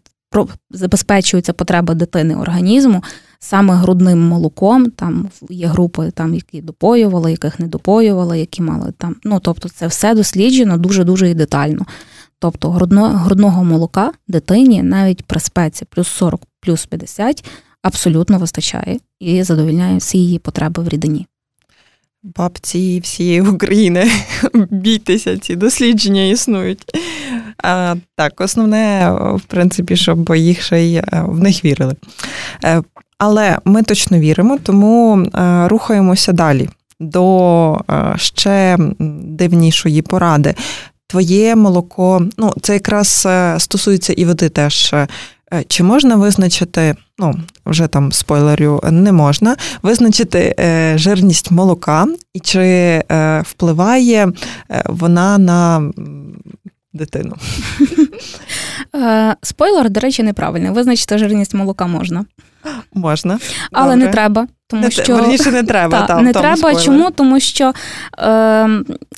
забезпечується 0.70 1.52
потреба 1.52 1.94
дитини 1.94 2.36
організму 2.36 3.02
саме 3.38 3.74
грудним 3.74 4.28
молоком. 4.28 4.90
Там 4.90 5.28
є 5.50 5.66
групи, 5.66 6.10
там, 6.14 6.34
які 6.34 6.62
допоювали, 6.62 7.30
яких 7.30 7.60
не 7.60 7.66
допоювали, 7.66 8.38
які 8.38 8.62
мали 8.62 8.92
там. 8.98 9.16
Ну, 9.24 9.40
тобто, 9.40 9.68
це 9.68 9.86
все 9.86 10.14
досліджено 10.14 10.78
дуже 10.78 11.04
дуже 11.04 11.30
і 11.30 11.34
детально. 11.34 11.86
Тобто 12.42 12.70
грудного 12.70 13.64
молока 13.64 14.12
дитині 14.28 14.82
навіть 14.82 15.24
при 15.24 15.40
спеці 15.40 15.84
плюс 15.84 16.08
40, 16.08 16.42
плюс 16.60 16.86
50 16.86 17.44
абсолютно 17.82 18.38
вистачає 18.38 18.98
і 19.20 19.42
задовільняє 19.42 19.96
всі 19.96 20.18
її 20.18 20.38
потреби 20.38 20.82
в 20.82 20.88
рідині. 20.88 21.26
Бабці 22.22 23.00
всієї 23.00 23.40
України 23.40 24.10
бійтеся, 24.54 25.38
ці 25.38 25.56
дослідження 25.56 26.24
існують. 26.24 26.82
А, 27.62 27.94
Так, 28.16 28.40
основне, 28.40 29.10
в 29.34 29.42
принципі, 29.42 29.96
щоб 29.96 30.34
їх 30.36 30.62
ще 30.62 30.82
й 30.82 30.96
е, 30.96 31.04
в 31.26 31.38
них 31.38 31.64
вірили. 31.64 31.94
Е, 32.64 32.82
але 33.18 33.58
ми 33.64 33.82
точно 33.82 34.18
віримо, 34.18 34.58
тому 34.62 35.18
е, 35.18 35.68
рухаємося 35.68 36.32
далі 36.32 36.68
до 37.00 37.80
ще 38.16 38.78
дивнішої 39.22 40.02
поради 40.02 40.54
твоє 41.12 41.56
молоко, 41.56 42.26
ну 42.38 42.54
це 42.62 42.72
якраз 42.72 43.26
е, 43.26 43.56
стосується 43.58 44.12
і 44.12 44.24
води 44.24 44.48
теж. 44.48 44.94
Е, 44.94 45.08
чи 45.68 45.82
можна 45.82 46.16
визначити, 46.16 46.94
ну 47.18 47.34
вже 47.66 47.86
там 47.86 48.12
спойлерю 48.12 48.80
не 48.90 49.12
можна, 49.12 49.56
визначити 49.82 50.54
е, 50.58 50.98
жирність 50.98 51.50
молока, 51.50 52.06
і 52.34 52.40
чи 52.40 53.02
впливає 53.42 54.32
вона 54.86 55.38
на 55.38 55.90
дитину? 56.92 57.36
Спойлер, 59.42 59.90
до 59.90 60.00
речі, 60.00 60.22
неправильний. 60.22 60.70
Визначити 60.70 61.18
жирність 61.18 61.54
молока 61.54 61.86
можна. 61.86 62.24
Можна. 62.94 63.38
Але 63.72 63.92
Добре. 63.92 64.06
не 64.06 64.12
треба. 64.12 64.46
Тому 64.72 64.84
не, 64.84 64.90
що 64.90 65.16
верніше 65.16 65.50
не 65.50 65.62
треба. 65.62 66.00
Та, 66.00 66.06
там, 66.06 66.24
не 66.24 66.32
треба. 66.32 66.56
Спойлер. 66.56 66.82
Чому? 66.82 67.10
Тому 67.10 67.40
що 67.40 67.72
е, 68.18 68.68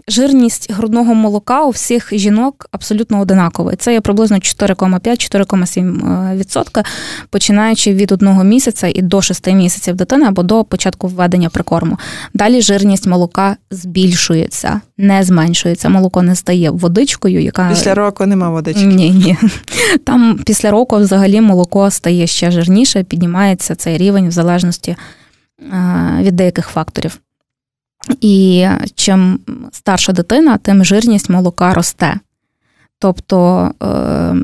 жирність 0.08 0.72
грудного 0.72 1.14
молока 1.14 1.64
у 1.64 1.70
всіх 1.70 2.08
жінок 2.12 2.66
абсолютно 2.70 3.20
одинакова. 3.20 3.76
Це 3.76 3.92
є 3.92 4.00
приблизно 4.00 4.36
4,5-4,7%, 4.36 6.78
е, 6.78 6.84
починаючи 7.30 7.94
від 7.94 8.12
одного 8.12 8.44
місяця 8.44 8.92
і 8.94 9.02
до 9.02 9.22
6 9.22 9.52
місяців 9.52 9.94
дитини 9.94 10.26
або 10.26 10.42
до 10.42 10.64
початку 10.64 11.08
введення 11.08 11.48
прикорму. 11.48 11.98
Далі 12.34 12.60
жирність 12.60 13.06
молока 13.06 13.56
збільшується, 13.70 14.80
не 14.98 15.22
зменшується. 15.22 15.88
Молоко 15.88 16.22
не 16.22 16.36
стає 16.36 16.70
водичкою, 16.70 17.42
яка 17.42 17.68
після 17.68 17.94
року 17.94 18.26
нема 18.26 18.50
водички. 18.50 18.84
Ні, 18.84 19.10
ні. 19.10 19.36
Там 20.04 20.40
після 20.46 20.70
року 20.70 20.96
взагалі 20.96 21.40
молоко 21.40 21.90
стає 21.90 22.26
ще 22.26 22.50
жирніше, 22.50 23.02
піднімається 23.02 23.74
цей 23.74 23.98
рівень 23.98 24.28
в 24.28 24.30
залежності. 24.30 24.96
Е, 25.72 26.18
від 26.22 26.36
деяких 26.36 26.68
факторів. 26.68 27.20
І 28.20 28.66
чим 28.94 29.38
старша 29.72 30.12
дитина, 30.12 30.58
тим 30.58 30.84
жирність 30.84 31.30
молока 31.30 31.74
росте. 31.74 32.20
Тобто 32.98 33.70
е, 33.82 34.34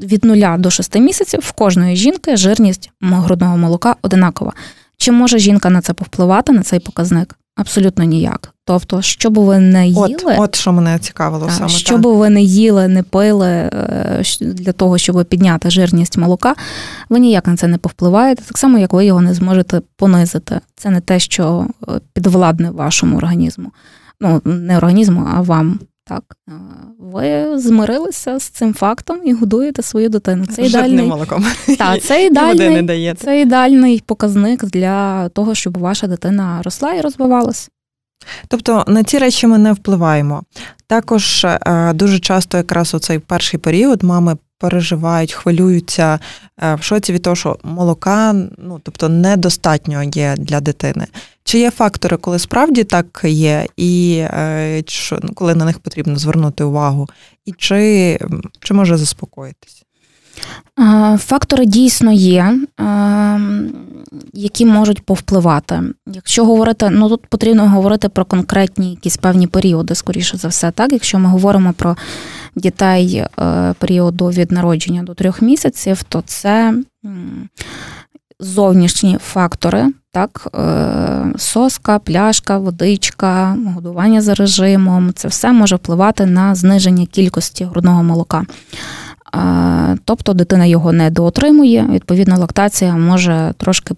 від 0.00 0.24
0 0.24 0.58
до 0.58 0.70
6 0.70 0.94
місяців 0.98 1.40
в 1.42 1.52
кожної 1.52 1.96
жінки 1.96 2.36
жирність 2.36 2.90
грудного 3.00 3.56
молока 3.56 3.96
одинакова. 4.02 4.52
Чи 4.96 5.12
може 5.12 5.38
жінка 5.38 5.70
на 5.70 5.80
це 5.80 5.92
повпливати, 5.92 6.52
на 6.52 6.62
цей 6.62 6.80
показник? 6.80 7.34
Абсолютно 7.56 8.04
ніяк. 8.04 8.54
Тобто, 8.68 9.02
що 9.02 9.30
би 9.30 9.42
ви 9.42 9.58
не 9.58 9.88
їли, 9.88 10.16
от, 10.24 10.38
от 10.38 10.54
що 10.54 10.72
мене 10.72 10.98
цікавило, 10.98 11.50
саме 11.50 11.68
що 11.68 11.92
так. 11.92 12.00
би 12.00 12.12
ви 12.12 12.30
не 12.30 12.42
їли, 12.42 12.88
не 12.88 13.02
пили 13.02 13.48
е, 13.48 14.22
для 14.40 14.72
того, 14.72 14.98
щоб 14.98 15.24
підняти 15.24 15.70
жирність 15.70 16.18
молока, 16.18 16.54
ви 17.08 17.18
ніяк 17.18 17.46
на 17.46 17.56
це 17.56 17.66
не 17.66 17.78
повпливаєте, 17.78 18.42
так 18.42 18.58
само, 18.58 18.78
як 18.78 18.92
ви 18.92 19.04
його 19.04 19.20
не 19.20 19.34
зможете 19.34 19.82
понизити. 19.96 20.60
Це 20.76 20.90
не 20.90 21.00
те, 21.00 21.18
що 21.18 21.66
е, 21.88 21.92
підвладне 22.12 22.70
вашому 22.70 23.16
організму. 23.16 23.70
Ну, 24.20 24.42
не 24.44 24.76
організму, 24.76 25.28
а 25.34 25.40
вам. 25.40 25.80
Так, 26.08 26.22
е, 26.48 26.52
ви 26.98 27.58
змирилися 27.58 28.38
з 28.38 28.42
цим 28.42 28.74
фактом 28.74 29.20
і 29.24 29.32
годуєте 29.32 29.82
свою 29.82 30.08
дитину. 30.08 30.46
Це 30.46 30.62
ідеальний 30.62 31.06
молоком. 31.06 31.44
Так, 31.78 32.02
це 32.02 32.26
ідеальний, 32.26 33.14
це 33.14 33.40
ідеальний 33.40 34.02
показник 34.06 34.64
для 34.64 35.28
того, 35.28 35.54
щоб 35.54 35.78
ваша 35.78 36.06
дитина 36.06 36.62
росла 36.62 36.92
і 36.94 37.00
розвивалася. 37.00 37.68
Тобто 38.48 38.84
на 38.86 39.04
ці 39.04 39.18
речі 39.18 39.46
ми 39.46 39.58
не 39.58 39.72
впливаємо. 39.72 40.42
Також 40.86 41.44
е, 41.44 41.92
дуже 41.92 42.18
часто, 42.18 42.56
якраз 42.56 42.94
у 42.94 42.98
цей 42.98 43.18
перший 43.18 43.60
період, 43.60 44.02
мами 44.02 44.36
переживають, 44.58 45.32
хвилюються 45.32 46.18
е, 46.62 46.74
в 46.74 46.82
шоці 46.82 47.12
від 47.12 47.22
того, 47.22 47.36
що 47.36 47.58
молока 47.62 48.32
ну, 48.58 48.80
тобто 48.82 49.08
недостатньо 49.08 50.02
є 50.02 50.34
для 50.38 50.60
дитини. 50.60 51.06
Чи 51.44 51.58
є 51.58 51.70
фактори, 51.70 52.16
коли 52.16 52.38
справді 52.38 52.84
так 52.84 53.20
є, 53.24 53.66
і 53.76 54.18
е, 54.20 54.82
коли 55.34 55.54
на 55.54 55.64
них 55.64 55.78
потрібно 55.78 56.16
звернути 56.16 56.64
увагу, 56.64 57.08
і 57.44 57.52
чи, 57.52 58.18
чи 58.60 58.74
може 58.74 58.96
заспокоїтись? 58.96 59.85
Фактори 61.18 61.66
дійсно 61.66 62.12
є, 62.12 62.58
які 64.32 64.66
можуть 64.66 65.04
повпливати. 65.04 65.82
Якщо 66.06 66.44
говорити, 66.44 66.88
ну 66.90 67.08
тут 67.08 67.26
потрібно 67.26 67.68
говорити 67.68 68.08
про 68.08 68.24
конкретні 68.24 68.90
якісь 68.90 69.16
певні 69.16 69.46
періоди, 69.46 69.94
скоріше 69.94 70.36
за 70.36 70.48
все, 70.48 70.70
так. 70.70 70.92
Якщо 70.92 71.18
ми 71.18 71.28
говоримо 71.28 71.72
про 71.72 71.96
дітей 72.56 73.16
е, 73.16 73.74
періоду 73.78 74.26
від 74.26 74.52
народження 74.52 75.02
до 75.02 75.14
трьох 75.14 75.42
місяців, 75.42 76.02
то 76.02 76.22
це 76.26 76.74
зовнішні 78.40 79.18
фактори, 79.20 79.86
так, 80.12 80.48
е, 80.54 81.38
соска, 81.38 81.98
пляшка, 81.98 82.58
водичка, 82.58 83.56
годування 83.74 84.20
за 84.20 84.34
режимом, 84.34 85.12
це 85.14 85.28
все 85.28 85.52
може 85.52 85.76
впливати 85.76 86.26
на 86.26 86.54
зниження 86.54 87.06
кількості 87.06 87.64
грудного 87.64 88.02
молока. 88.02 88.44
Тобто 90.04 90.32
дитина 90.34 90.66
його 90.66 90.92
не 90.92 91.10
доотримує, 91.10 91.88
відповідно, 91.92 92.38
лактація 92.38 92.96
може 92.96 93.54
трошки 93.58 93.94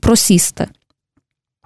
просісти. 0.00 0.68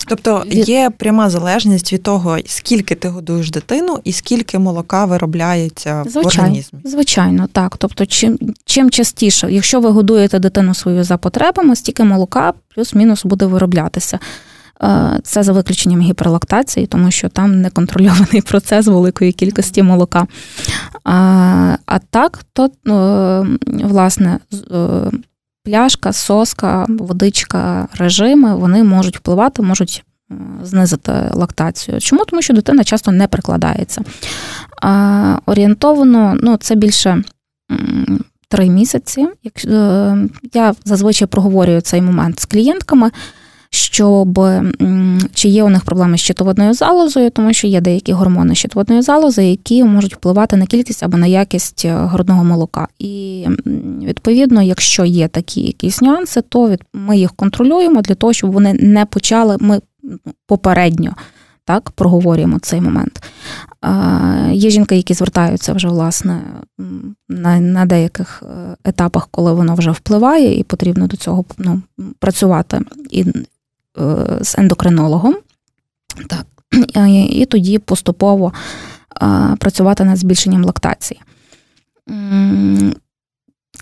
Тобто 0.06 0.44
є 0.50 0.90
пряма 0.98 1.30
залежність 1.30 1.92
від 1.92 2.02
того, 2.02 2.38
скільки 2.46 2.94
ти 2.94 3.08
годуєш 3.08 3.50
дитину 3.50 3.98
і 4.04 4.12
скільки 4.12 4.58
молока 4.58 5.04
виробляється 5.04 6.02
звичайно, 6.02 6.22
в 6.22 6.26
організмі. 6.26 6.80
Звичайно, 6.84 7.48
так. 7.52 7.76
Тобто, 7.76 8.06
чим 8.06 8.38
чим 8.64 8.90
частіше, 8.90 9.52
якщо 9.52 9.80
ви 9.80 9.90
годуєте 9.90 10.38
дитину 10.38 10.74
свою 10.74 11.04
за 11.04 11.16
потребами, 11.16 11.76
стільки 11.76 12.04
молока 12.04 12.52
плюс-мінус 12.74 13.24
буде 13.24 13.46
вироблятися. 13.46 14.18
Е, 14.82 15.20
це 15.22 15.42
за 15.42 15.52
виключенням 15.52 16.00
гіперлактації, 16.00 16.86
тому 16.86 17.10
що 17.10 17.28
там 17.28 17.60
неконтрольований 17.60 18.42
процес 18.46 18.86
великої 18.86 19.32
кількості 19.32 19.82
молока. 19.82 20.26
А 21.86 21.98
так, 22.10 22.40
то, 22.52 22.64
е, 22.64 23.58
власне, 23.84 24.38
е, 24.72 25.10
пляшка, 25.64 26.12
соска, 26.12 26.86
водичка, 26.88 27.88
режими 27.98 28.56
вони 28.56 28.84
можуть 28.84 29.16
впливати, 29.16 29.62
можуть 29.62 30.04
знизити 30.62 31.12
лактацію. 31.32 32.00
Чому? 32.00 32.24
Тому 32.24 32.42
що 32.42 32.54
дитина 32.54 32.84
часто 32.84 33.12
не 33.12 33.28
прикладається. 33.28 34.02
Орієнтовано, 35.46 36.36
ну, 36.42 36.56
це 36.56 36.74
більше. 36.74 37.22
Три 38.50 38.68
місяці. 38.68 39.28
Я 40.54 40.74
зазвичай 40.84 41.28
проговорюю 41.28 41.80
цей 41.80 42.02
момент 42.02 42.40
з 42.40 42.44
клієнтками. 42.44 43.10
Щоб 43.70 44.40
чи 45.34 45.48
є 45.48 45.64
у 45.64 45.68
них 45.68 45.84
проблеми 45.84 46.18
з 46.18 46.20
щитовидною 46.20 46.74
залозою, 46.74 47.30
тому 47.30 47.52
що 47.52 47.66
є 47.66 47.80
деякі 47.80 48.12
гормони 48.12 48.54
щитовидної 48.54 49.02
залози, 49.02 49.44
які 49.44 49.84
можуть 49.84 50.14
впливати 50.14 50.56
на 50.56 50.66
кількість 50.66 51.02
або 51.02 51.16
на 51.16 51.26
якість 51.26 51.84
е, 51.84 51.94
грудного 51.94 52.44
молока. 52.44 52.88
І 52.98 53.46
відповідно, 54.02 54.62
якщо 54.62 55.04
є 55.04 55.28
такі 55.28 55.60
якісь 55.60 56.02
нюанси, 56.02 56.42
то 56.42 56.76
ми 56.94 57.18
їх 57.18 57.32
контролюємо 57.32 58.02
для 58.02 58.14
того, 58.14 58.32
щоб 58.32 58.52
вони 58.52 58.72
не 58.74 59.06
почали 59.06 59.56
ми 59.60 59.80
попередньо 60.46 61.14
так, 61.68 61.90
проговорюємо 61.90 62.58
цей 62.58 62.80
момент. 62.80 63.22
Є 64.52 64.70
жінки, 64.70 64.96
які 64.96 65.14
звертаються 65.14 65.72
вже 65.72 65.88
власне 65.88 66.40
на 67.28 67.60
на 67.60 67.86
деяких 67.86 68.42
е, 68.42 68.76
етапах, 68.84 69.28
коли 69.30 69.52
воно 69.52 69.74
вже 69.74 69.90
впливає, 69.90 70.58
і 70.58 70.62
потрібно 70.62 71.06
до 71.06 71.16
цього 71.16 71.44
ну, 71.58 71.82
працювати 72.18 72.80
і 73.10 73.24
з 74.40 74.58
ендокринологом. 74.58 75.36
Так, 76.28 76.46
І, 77.08 77.46
тоді 77.46 77.78
поступово 77.78 78.52
працювати 79.58 80.04
над 80.04 80.16
збільшенням 80.16 80.64
лактації. 80.64 81.20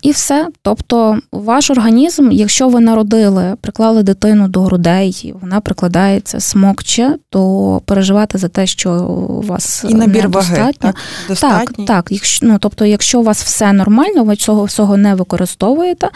І 0.01 0.11
все. 0.11 0.47
Тобто, 0.61 1.19
ваш 1.31 1.69
організм, 1.69 2.31
якщо 2.31 2.69
ви 2.69 2.79
народили, 2.79 3.55
приклали 3.61 4.03
дитину 4.03 4.47
до 4.47 4.61
грудей, 4.61 5.33
вона 5.41 5.59
прикладається, 5.59 6.39
смокче, 6.39 7.15
то 7.29 7.81
переживати 7.85 8.37
за 8.37 8.47
те, 8.47 8.67
що 8.67 8.91
у 9.05 9.41
вас 9.41 9.85
і 9.89 9.93
набір 9.93 10.29
ваги, 10.29 10.71
так? 10.79 10.95
Так, 11.39 11.73
так. 11.87 12.07
Якщо, 12.09 12.45
ну, 12.45 12.57
тобто, 12.59 12.85
якщо 12.85 13.19
у 13.19 13.23
вас 13.23 13.43
все 13.43 13.73
нормально, 13.73 14.23
ви 14.23 14.35
цього 14.35 14.63
всього 14.63 14.97
не 14.97 15.15
використовуєте, 15.15 16.09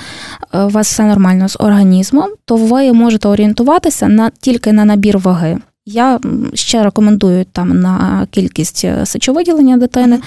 е, 0.54 0.64
у 0.64 0.70
вас 0.70 0.88
все 0.88 1.04
нормально 1.04 1.50
з 1.50 1.58
організмом, 1.60 2.30
то 2.46 2.56
ви 2.56 2.94
можете 2.94 3.28
орієнтуватися 3.28 4.08
на 4.08 4.30
тільки 4.30 4.72
на 4.72 4.86
набір 4.86 5.18
ваги. 5.18 5.58
Я 5.86 6.20
ще 6.54 6.84
рекомендую 6.84 7.46
там 7.52 7.82
на 7.82 8.28
кількість 8.32 8.86
е, 8.86 9.06
сечовиділення 9.06 9.78
дитини. 9.78 10.20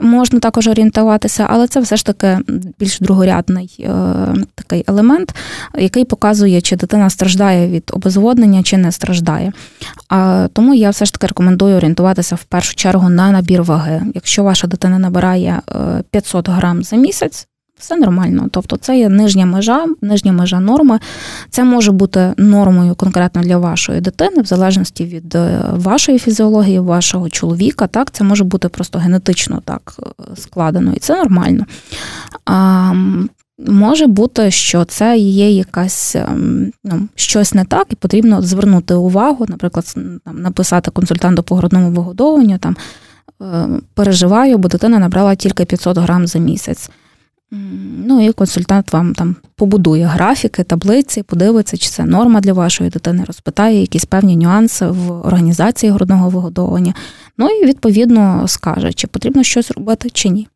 Можна 0.00 0.40
також 0.40 0.68
орієнтуватися, 0.68 1.46
але 1.50 1.66
це 1.66 1.80
все 1.80 1.96
ж 1.96 2.06
таки 2.06 2.38
більш 2.78 3.00
другорядний 3.00 3.76
е, 3.80 3.90
такий 4.54 4.84
елемент, 4.86 5.34
який 5.78 6.04
показує, 6.04 6.60
чи 6.60 6.76
дитина 6.76 7.10
страждає 7.10 7.68
від 7.68 7.90
обезводнення, 7.92 8.62
чи 8.62 8.76
не 8.76 8.92
страждає. 8.92 9.52
А, 10.08 10.48
Тому 10.52 10.74
я 10.74 10.90
все 10.90 11.04
ж 11.04 11.12
таки 11.12 11.26
рекомендую 11.26 11.76
орієнтуватися 11.76 12.34
в 12.34 12.44
першу 12.44 12.74
чергу 12.74 13.08
на 13.08 13.30
набір 13.30 13.62
ваги. 13.62 14.02
Якщо 14.14 14.44
ваша 14.44 14.66
дитина 14.66 14.98
набирає 14.98 15.60
500 16.10 16.48
е, 16.48 16.52
грам 16.52 16.82
за 16.82 16.96
місяць, 16.96 17.48
все 17.78 17.96
нормально. 17.96 18.48
Тобто 18.50 18.76
це 18.76 18.98
є 18.98 19.08
нижня 19.08 19.46
межа, 19.46 19.86
нижня 20.02 20.32
межа 20.32 20.60
норми. 20.60 20.98
Це 21.50 21.64
може 21.64 21.92
бути 21.92 22.34
нормою 22.36 22.94
конкретно 22.94 23.42
для 23.42 23.58
вашої 23.58 24.00
дитини, 24.00 24.42
в 24.42 24.46
залежності 24.46 25.04
від 25.04 25.34
е, 25.34 25.60
вашої 25.72 26.18
фізіології, 26.18 26.78
вашого 26.78 27.28
чоловіка. 27.28 27.86
Так, 27.86 28.10
Це 28.10 28.24
може 28.24 28.44
бути 28.44 28.68
просто 28.68 28.98
генетично 28.98 29.62
так 29.64 29.96
е, 29.98 30.22
складено, 30.36 30.92
і 30.92 30.98
це 30.98 31.16
нормально. 31.16 31.64
А, 32.44 32.92
Може 33.58 34.06
бути, 34.06 34.50
що 34.50 34.84
це 34.84 35.18
є 35.18 35.50
якась 35.50 36.16
ем, 36.16 36.72
ну, 36.84 37.08
щось 37.14 37.54
не 37.54 37.64
так, 37.64 37.86
і 37.90 37.94
потрібно 37.94 38.42
звернути 38.42 38.94
увагу, 38.94 39.46
наприклад, 39.48 39.94
там, 40.24 40.42
написати 40.42 40.90
консультанту 40.90 41.42
по 41.42 41.54
грудному 41.56 41.90
вигодовуванню, 41.90 42.58
там 42.58 42.76
е, 43.42 43.68
переживаю, 43.94 44.58
бо 44.58 44.68
дитина 44.68 44.98
набрала 44.98 45.34
тільки 45.34 45.64
500 45.64 45.98
грам 45.98 46.26
за 46.26 46.38
місяць. 46.38 46.90
Ну 47.50 48.26
і 48.26 48.32
консультант 48.32 48.92
вам 48.92 49.14
там 49.14 49.36
побудує 49.56 50.04
графіки, 50.04 50.64
таблиці, 50.64 51.22
подивиться, 51.22 51.76
чи 51.76 51.90
це 51.90 52.04
норма 52.04 52.40
для 52.40 52.52
вашої 52.52 52.90
дитини, 52.90 53.24
розпитає 53.24 53.80
якісь 53.80 54.04
певні 54.04 54.36
нюанси 54.36 54.86
в 54.86 55.12
організації 55.26 55.92
грудного 55.92 56.30
вигодовування. 56.30 56.94
Ну 57.38 57.48
і 57.48 57.66
відповідно 57.66 58.48
скаже, 58.48 58.92
чи 58.92 59.06
потрібно 59.06 59.42
щось 59.42 59.70
робити, 59.70 60.10
чи 60.10 60.28
ні. 60.28 60.48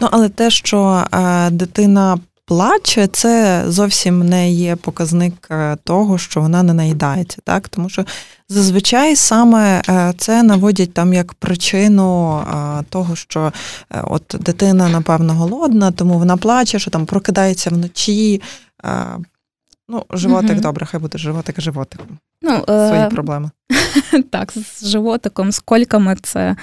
Ну, 0.00 0.08
але 0.10 0.28
те, 0.28 0.50
що 0.50 1.04
е, 1.12 1.50
дитина 1.50 2.18
плаче, 2.46 3.06
це 3.06 3.64
зовсім 3.68 4.28
не 4.28 4.50
є 4.50 4.76
показник 4.76 5.48
е, 5.50 5.76
того, 5.84 6.18
що 6.18 6.40
вона 6.40 6.62
не 6.62 6.74
наїдається, 6.74 7.38
так 7.44 7.68
тому 7.68 7.88
що 7.88 8.04
зазвичай 8.48 9.16
саме 9.16 9.82
е, 9.88 10.14
це 10.18 10.42
наводять 10.42 10.94
там 10.94 11.12
як 11.12 11.34
причину 11.34 12.38
е, 12.38 12.84
того, 12.88 13.16
що 13.16 13.52
от 14.02 14.36
дитина 14.40 14.88
напевно 14.88 15.34
голодна, 15.34 15.90
тому 15.90 16.18
вона 16.18 16.36
плаче, 16.36 16.78
що 16.78 16.90
там 16.90 17.06
прокидається 17.06 17.70
вночі. 17.70 18.42
Ну, 19.88 20.04
животик 20.10 20.50
угу. 20.50 20.60
добре, 20.60 20.86
хай 20.86 21.00
буде 21.00 21.18
животик 21.18 21.60
животиком. 21.60 22.06
Ну, 22.42 22.64
Свої 22.66 23.02
е- 23.02 23.08
проблеми. 23.10 23.50
Так, 24.30 24.52
з 24.52 24.86
животиком, 24.86 25.52
з 25.52 25.58
кольками 25.58 26.16
це 26.22 26.56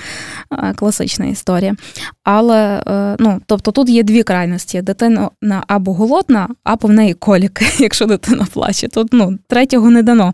класична 0.76 1.26
історія. 1.26 1.76
Але 2.24 2.84
е, 2.88 3.16
ну, 3.20 3.42
тобто 3.46 3.72
тут 3.72 3.90
є 3.90 4.04
дві 4.04 4.24
крайності: 4.24 4.82
дитина 4.82 5.30
або 5.68 5.94
голодна, 5.94 6.50
або 6.64 6.88
в 6.88 6.92
неї 6.92 7.14
коліки, 7.14 7.66
якщо 7.80 8.06
дитина 8.06 8.48
плаче. 8.54 8.88
Тут 8.88 9.10
ну, 9.12 9.38
третього 9.48 9.90
не 9.90 10.04
дано. 10.04 10.34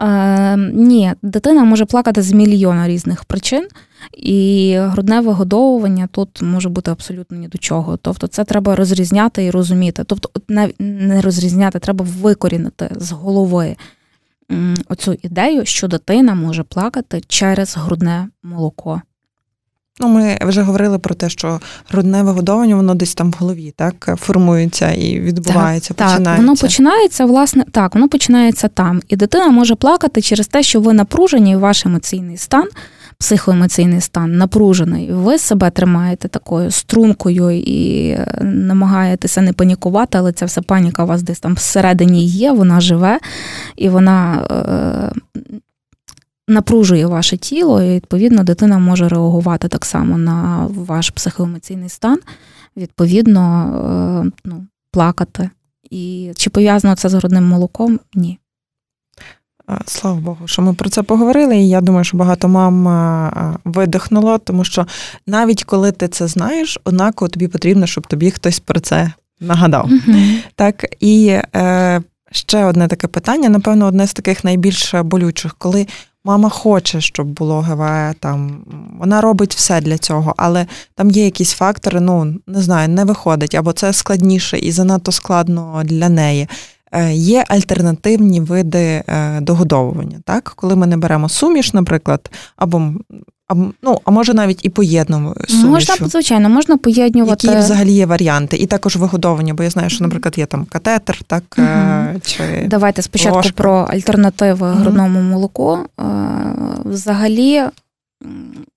Е, 0.00 0.56
Ні, 0.56 1.12
дитина 1.22 1.64
може 1.64 1.84
плакати 1.84 2.22
з 2.22 2.32
мільйона 2.32 2.88
різних 2.88 3.24
причин. 3.24 3.68
І 4.12 4.76
грудне 4.78 5.20
вигодовування 5.20 6.08
тут 6.12 6.42
може 6.42 6.68
бути 6.68 6.90
абсолютно 6.90 7.36
ні 7.36 7.48
до 7.48 7.58
чого. 7.58 7.96
Тобто, 7.96 8.26
це 8.26 8.44
треба 8.44 8.76
розрізняти 8.76 9.44
і 9.44 9.50
розуміти. 9.50 10.04
Тобто, 10.06 10.30
не 10.78 11.20
розрізняти, 11.20 11.78
треба 11.78 12.06
викорінити 12.20 12.90
з 12.96 13.12
голови 13.12 13.76
оцю 14.88 15.16
ідею, 15.22 15.64
що 15.64 15.88
дитина 15.88 16.34
може 16.34 16.62
плакати 16.62 17.22
через 17.28 17.76
грудне 17.76 18.28
молоко. 18.42 19.02
Ну, 20.00 20.08
ми 20.08 20.38
вже 20.40 20.62
говорили 20.62 20.98
про 20.98 21.14
те, 21.14 21.28
що 21.28 21.60
грудне 21.88 22.22
вигодовування, 22.22 22.76
воно 22.76 22.94
десь 22.94 23.14
там 23.14 23.30
в 23.30 23.34
голові, 23.38 23.74
так 23.76 24.14
формується 24.20 24.90
і 24.90 25.20
відбувається. 25.20 25.94
Так, 25.94 26.08
починається. 26.08 26.30
Так, 26.30 26.38
воно 26.38 26.56
починається, 26.56 27.24
власне, 27.24 27.64
так, 27.72 27.94
воно 27.94 28.08
починається 28.08 28.68
там. 28.68 29.02
І 29.08 29.16
дитина 29.16 29.48
може 29.48 29.74
плакати 29.74 30.22
через 30.22 30.46
те, 30.48 30.62
що 30.62 30.80
ви 30.80 30.92
напружені, 30.92 31.56
ваш 31.56 31.86
емоційний 31.86 32.36
стан 32.36 32.68
психоемоційний 33.22 34.00
стан 34.00 34.36
напружений, 34.36 35.12
ви 35.12 35.38
себе 35.38 35.70
тримаєте 35.70 36.28
такою 36.28 36.70
струмкою 36.70 37.50
і 37.50 38.08
е, 38.08 38.38
намагаєтеся 38.42 39.40
не 39.40 39.52
панікувати, 39.52 40.18
але 40.18 40.32
ця 40.32 40.46
вся 40.46 40.62
паніка 40.62 41.04
у 41.04 41.06
вас 41.06 41.22
десь 41.22 41.40
там 41.40 41.54
всередині 41.54 42.26
є, 42.26 42.52
вона 42.52 42.80
живе 42.80 43.18
і 43.76 43.88
вона. 43.88 44.46
Е- 44.50 45.20
Напружує 46.48 47.06
ваше 47.06 47.36
тіло, 47.36 47.82
і 47.82 47.94
відповідно 47.94 48.44
дитина 48.44 48.78
може 48.78 49.08
реагувати 49.08 49.68
так 49.68 49.84
само 49.84 50.18
на 50.18 50.68
ваш 50.70 51.10
психоемоційний 51.10 51.88
стан, 51.88 52.18
відповідно, 52.76 53.42
е, 54.26 54.30
ну, 54.44 54.66
плакати. 54.90 55.50
І 55.90 56.32
чи 56.36 56.50
пов'язано 56.50 56.96
це 56.96 57.08
з 57.08 57.14
грудним 57.14 57.44
молоком? 57.44 58.00
Ні. 58.14 58.38
Слава 59.86 60.20
Богу, 60.20 60.46
що 60.46 60.62
ми 60.62 60.74
про 60.74 60.90
це 60.90 61.02
поговорили, 61.02 61.56
і 61.56 61.68
я 61.68 61.80
думаю, 61.80 62.04
що 62.04 62.16
багато 62.16 62.48
мам 62.48 63.58
видихнуло, 63.64 64.38
тому 64.38 64.64
що 64.64 64.86
навіть 65.26 65.64
коли 65.64 65.92
ти 65.92 66.08
це 66.08 66.26
знаєш, 66.26 66.78
однаково 66.84 67.28
тобі 67.28 67.48
потрібно, 67.48 67.86
щоб 67.86 68.06
тобі 68.06 68.30
хтось 68.30 68.60
про 68.60 68.80
це 68.80 69.12
нагадав. 69.40 69.90
Mm-hmm. 69.90 70.36
Так, 70.54 70.86
і 71.00 71.38
е, 71.56 72.02
ще 72.30 72.64
одне 72.64 72.88
таке 72.88 73.06
питання, 73.06 73.48
напевно, 73.48 73.86
одне 73.86 74.06
з 74.06 74.12
таких 74.12 74.44
найбільш 74.44 74.94
болючих, 74.94 75.54
коли 75.58 75.86
мама 76.24 76.48
хоче, 76.48 77.00
щоб 77.00 77.26
було 77.26 77.60
ГВ, 77.60 78.14
там 78.20 78.64
вона 78.98 79.20
робить 79.20 79.54
все 79.54 79.80
для 79.80 79.98
цього, 79.98 80.34
але 80.36 80.66
там 80.94 81.10
є 81.10 81.24
якісь 81.24 81.52
фактори, 81.52 82.00
ну 82.00 82.34
не 82.46 82.62
знаю, 82.62 82.88
не 82.88 83.04
виходить, 83.04 83.54
або 83.54 83.72
це 83.72 83.92
складніше 83.92 84.58
і 84.58 84.72
занадто 84.72 85.12
складно 85.12 85.82
для 85.84 86.08
неї. 86.08 86.48
Е, 86.92 87.12
є 87.12 87.44
альтернативні 87.48 88.40
види 88.40 89.02
е, 89.06 89.40
догодовування. 89.40 90.20
Так? 90.24 90.52
Коли 90.56 90.76
ми 90.76 90.86
не 90.86 90.96
беремо 90.96 91.28
суміш, 91.28 91.72
наприклад, 91.72 92.30
або 92.56 92.92
ну, 93.82 94.00
а 94.04 94.10
може 94.10 94.34
навіть 94.34 94.64
і 94.64 94.68
поєднуємо 94.68 95.34
сумішу. 95.48 95.68
Можна, 95.68 96.08
звичайно, 96.08 96.48
можна 96.48 96.76
поєднувати. 96.76 97.46
Які 97.46 97.58
взагалі 97.58 97.92
є 97.92 98.06
варіанти, 98.06 98.56
і 98.56 98.66
також 98.66 98.96
вигодовування, 98.96 99.54
бо 99.54 99.62
я 99.62 99.70
знаю, 99.70 99.90
що, 99.90 100.04
наприклад, 100.04 100.38
є 100.38 100.46
там 100.46 100.64
катетер, 100.64 101.22
так 101.26 101.42
угу. 101.58 102.20
чи 102.22 102.66
давайте 102.66 103.02
спочатку 103.02 103.36
ложка. 103.36 103.52
про 103.56 103.72
альтернативи 103.72 104.70
угу. 104.70 104.78
грудному 104.78 105.20
молоку. 105.20 105.78
Взагалі, 106.84 107.62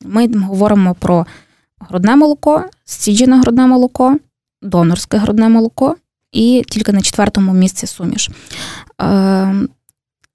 ми 0.05 0.27
говоримо 0.27 0.93
про 0.93 1.25
грудне 1.79 2.15
молоко, 2.15 2.63
стіджене 2.85 3.39
грудне 3.39 3.67
молоко, 3.67 4.17
донорське 4.61 5.17
грудне 5.17 5.49
молоко 5.49 5.95
і 6.35 6.63
тільки 6.69 6.91
на 6.91 7.01
четвертому 7.01 7.53
місці 7.53 7.87
суміш. 7.87 8.29
Е, 9.01 9.55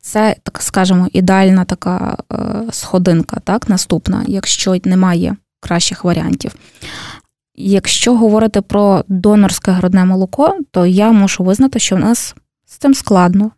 це, 0.00 0.36
так 0.42 0.62
скажемо, 0.62 1.08
ідеальна 1.12 1.64
така 1.64 2.16
е, 2.32 2.36
сходинка, 2.70 3.40
так, 3.40 3.68
наступна, 3.68 4.24
якщо 4.26 4.76
немає 4.84 5.36
кращих 5.60 6.04
варіантів. 6.04 6.54
Якщо 7.56 8.16
говорити 8.16 8.60
про 8.60 9.04
донорське 9.08 9.72
грудне 9.72 10.04
молоко, 10.04 10.58
то 10.70 10.86
я 10.86 11.12
мушу 11.12 11.44
визнати, 11.44 11.78
що 11.78 11.96
в 11.96 11.98
нас 11.98 12.34
з 12.66 12.76
цим 12.76 12.94
складно. 12.94 13.50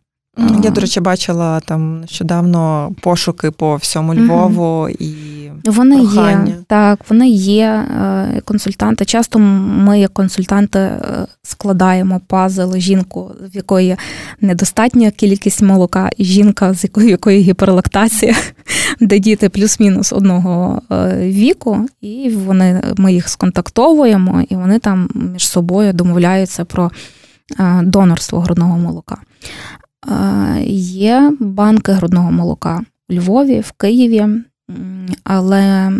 Я, 0.63 0.69
до 0.69 0.81
речі, 0.81 0.99
бачила 0.99 1.59
там 1.59 2.01
нещодавно 2.01 2.91
пошуки 3.01 3.51
по 3.51 3.75
всьому 3.75 4.15
Львову 4.15 4.89
і 4.89 5.33
вони 5.65 5.97
прохання. 5.97 6.47
є 6.47 6.55
так, 6.67 6.99
вони 7.09 7.29
є 7.29 7.65
е, 7.65 8.41
консультанти. 8.45 9.05
Часто 9.05 9.39
ми, 9.39 9.99
як 9.99 10.13
консультанти, 10.13 10.79
е, 10.79 11.27
складаємо 11.43 12.21
пазл 12.27 12.75
жінку, 12.75 13.31
в 13.53 13.55
якої 13.55 13.95
недостатня 14.41 15.11
кількість 15.11 15.61
молока, 15.61 16.09
і 16.17 16.25
жінка, 16.25 16.73
з 16.73 16.83
якої, 16.83 17.09
якої 17.09 17.41
гіперлактація, 17.41 18.35
де 18.99 19.19
діти 19.19 19.49
плюс-мінус 19.49 20.13
одного 20.13 20.81
е, 20.91 21.19
віку, 21.19 21.85
і 22.01 22.29
вони 22.29 22.81
ми 22.97 23.13
їх 23.13 23.29
сконтактовуємо, 23.29 24.43
і 24.49 24.55
вони 24.55 24.79
там 24.79 25.09
між 25.15 25.47
собою 25.47 25.93
домовляються 25.93 26.65
про 26.65 26.91
донорство 27.83 28.39
грудного 28.39 28.77
молока. 28.77 29.17
Є 30.67 31.33
банки 31.39 31.91
грудного 31.91 32.31
молока 32.31 32.81
у 33.09 33.13
Львові, 33.13 33.59
в 33.59 33.71
Києві, 33.71 34.25
але 35.23 35.91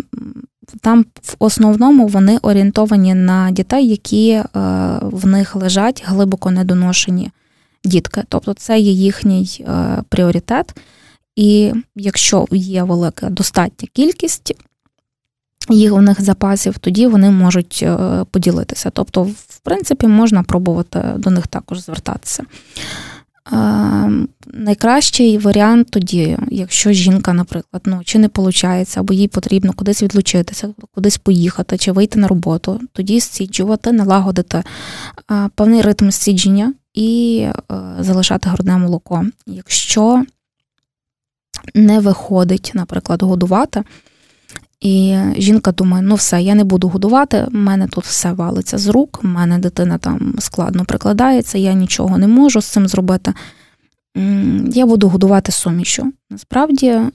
там 0.80 1.04
в 1.22 1.36
основному 1.38 2.06
вони 2.06 2.38
орієнтовані 2.42 3.14
на 3.14 3.50
дітей, 3.50 3.88
які 3.88 4.30
е, 4.30 4.44
в 5.02 5.26
них 5.26 5.56
лежать 5.56 6.02
глибоко 6.06 6.50
недоношені 6.50 7.30
дітки. 7.84 8.22
Тобто 8.28 8.54
це 8.54 8.78
є 8.78 8.92
їхній 8.92 9.64
е, 9.68 10.02
пріоритет. 10.08 10.74
І 11.36 11.72
якщо 11.96 12.46
є 12.50 12.82
велика 12.82 13.30
достатня 13.30 13.88
кількість 13.92 14.54
їх 15.70 15.94
у 15.94 16.00
них 16.00 16.20
запасів, 16.20 16.78
тоді 16.78 17.06
вони 17.06 17.30
можуть 17.30 17.80
е, 17.82 18.24
поділитися. 18.30 18.90
Тобто, 18.90 19.22
в 19.22 19.58
принципі, 19.62 20.06
можна 20.06 20.42
пробувати 20.42 21.04
до 21.16 21.30
них 21.30 21.46
також 21.46 21.80
звертатися. 21.80 22.44
Найкращий 24.52 25.38
варіант 25.38 25.90
тоді, 25.90 26.38
якщо 26.50 26.92
жінка, 26.92 27.32
наприклад, 27.32 27.82
ну 27.84 28.00
чи 28.04 28.18
не 28.18 28.30
виходить, 28.34 28.98
або 28.98 29.14
їй 29.14 29.28
потрібно 29.28 29.72
кудись 29.72 30.02
відлучитися, 30.02 30.74
кудись 30.94 31.18
поїхати, 31.18 31.78
чи 31.78 31.92
вийти 31.92 32.18
на 32.18 32.28
роботу, 32.28 32.80
тоді 32.92 33.20
стіджувати, 33.20 33.92
налагодити 33.92 34.62
певний 35.54 35.82
ритм 35.82 36.10
стідження 36.10 36.74
і 36.94 37.38
е, 37.46 37.54
залишати 38.00 38.48
грудне 38.50 38.78
молоко. 38.78 39.26
Якщо 39.46 40.24
не 41.74 42.00
виходить, 42.00 42.72
наприклад, 42.74 43.22
годувати, 43.22 43.82
і 44.84 45.16
жінка 45.36 45.72
думає, 45.72 46.02
ну 46.02 46.14
все, 46.14 46.42
я 46.42 46.54
не 46.54 46.64
буду 46.64 46.88
годувати, 46.88 47.46
в 47.50 47.54
мене 47.54 47.86
тут 47.86 48.04
все 48.04 48.32
валиться 48.32 48.78
з 48.78 48.86
рук, 48.86 49.20
в 49.22 49.26
мене 49.26 49.58
дитина 49.58 49.98
там 49.98 50.34
складно 50.38 50.84
прикладається, 50.84 51.58
я 51.58 51.72
нічого 51.72 52.18
не 52.18 52.28
можу 52.28 52.60
з 52.60 52.66
цим 52.66 52.88
зробити. 52.88 53.34
Я 54.68 54.86
буду 54.86 55.08
годувати 55.08 55.52
сумішю. 55.52 56.12
Насправді 56.30 56.86
е, 56.86 57.10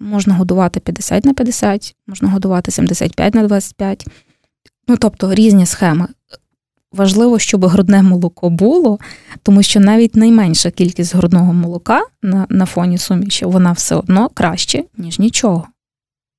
можна 0.00 0.34
годувати 0.34 0.80
50 0.80 1.24
на 1.24 1.34
50, 1.34 1.94
можна 2.06 2.28
годувати 2.28 2.70
75 2.70 3.34
на 3.34 3.42
25. 3.42 4.06
Ну, 4.88 4.96
тобто 4.96 5.34
різні 5.34 5.66
схеми. 5.66 6.06
Важливо, 6.92 7.38
щоб 7.38 7.64
грудне 7.64 8.02
молоко 8.02 8.50
було, 8.50 8.98
тому 9.42 9.62
що 9.62 9.80
навіть 9.80 10.16
найменша 10.16 10.70
кількість 10.70 11.14
грудного 11.14 11.52
молока 11.52 12.02
на 12.22 12.46
на 12.50 12.66
фоні 12.66 12.98
суміші, 12.98 13.44
вона 13.44 13.72
все 13.72 13.94
одно 13.94 14.28
краще, 14.34 14.84
ніж 14.96 15.18
нічого. 15.18 15.66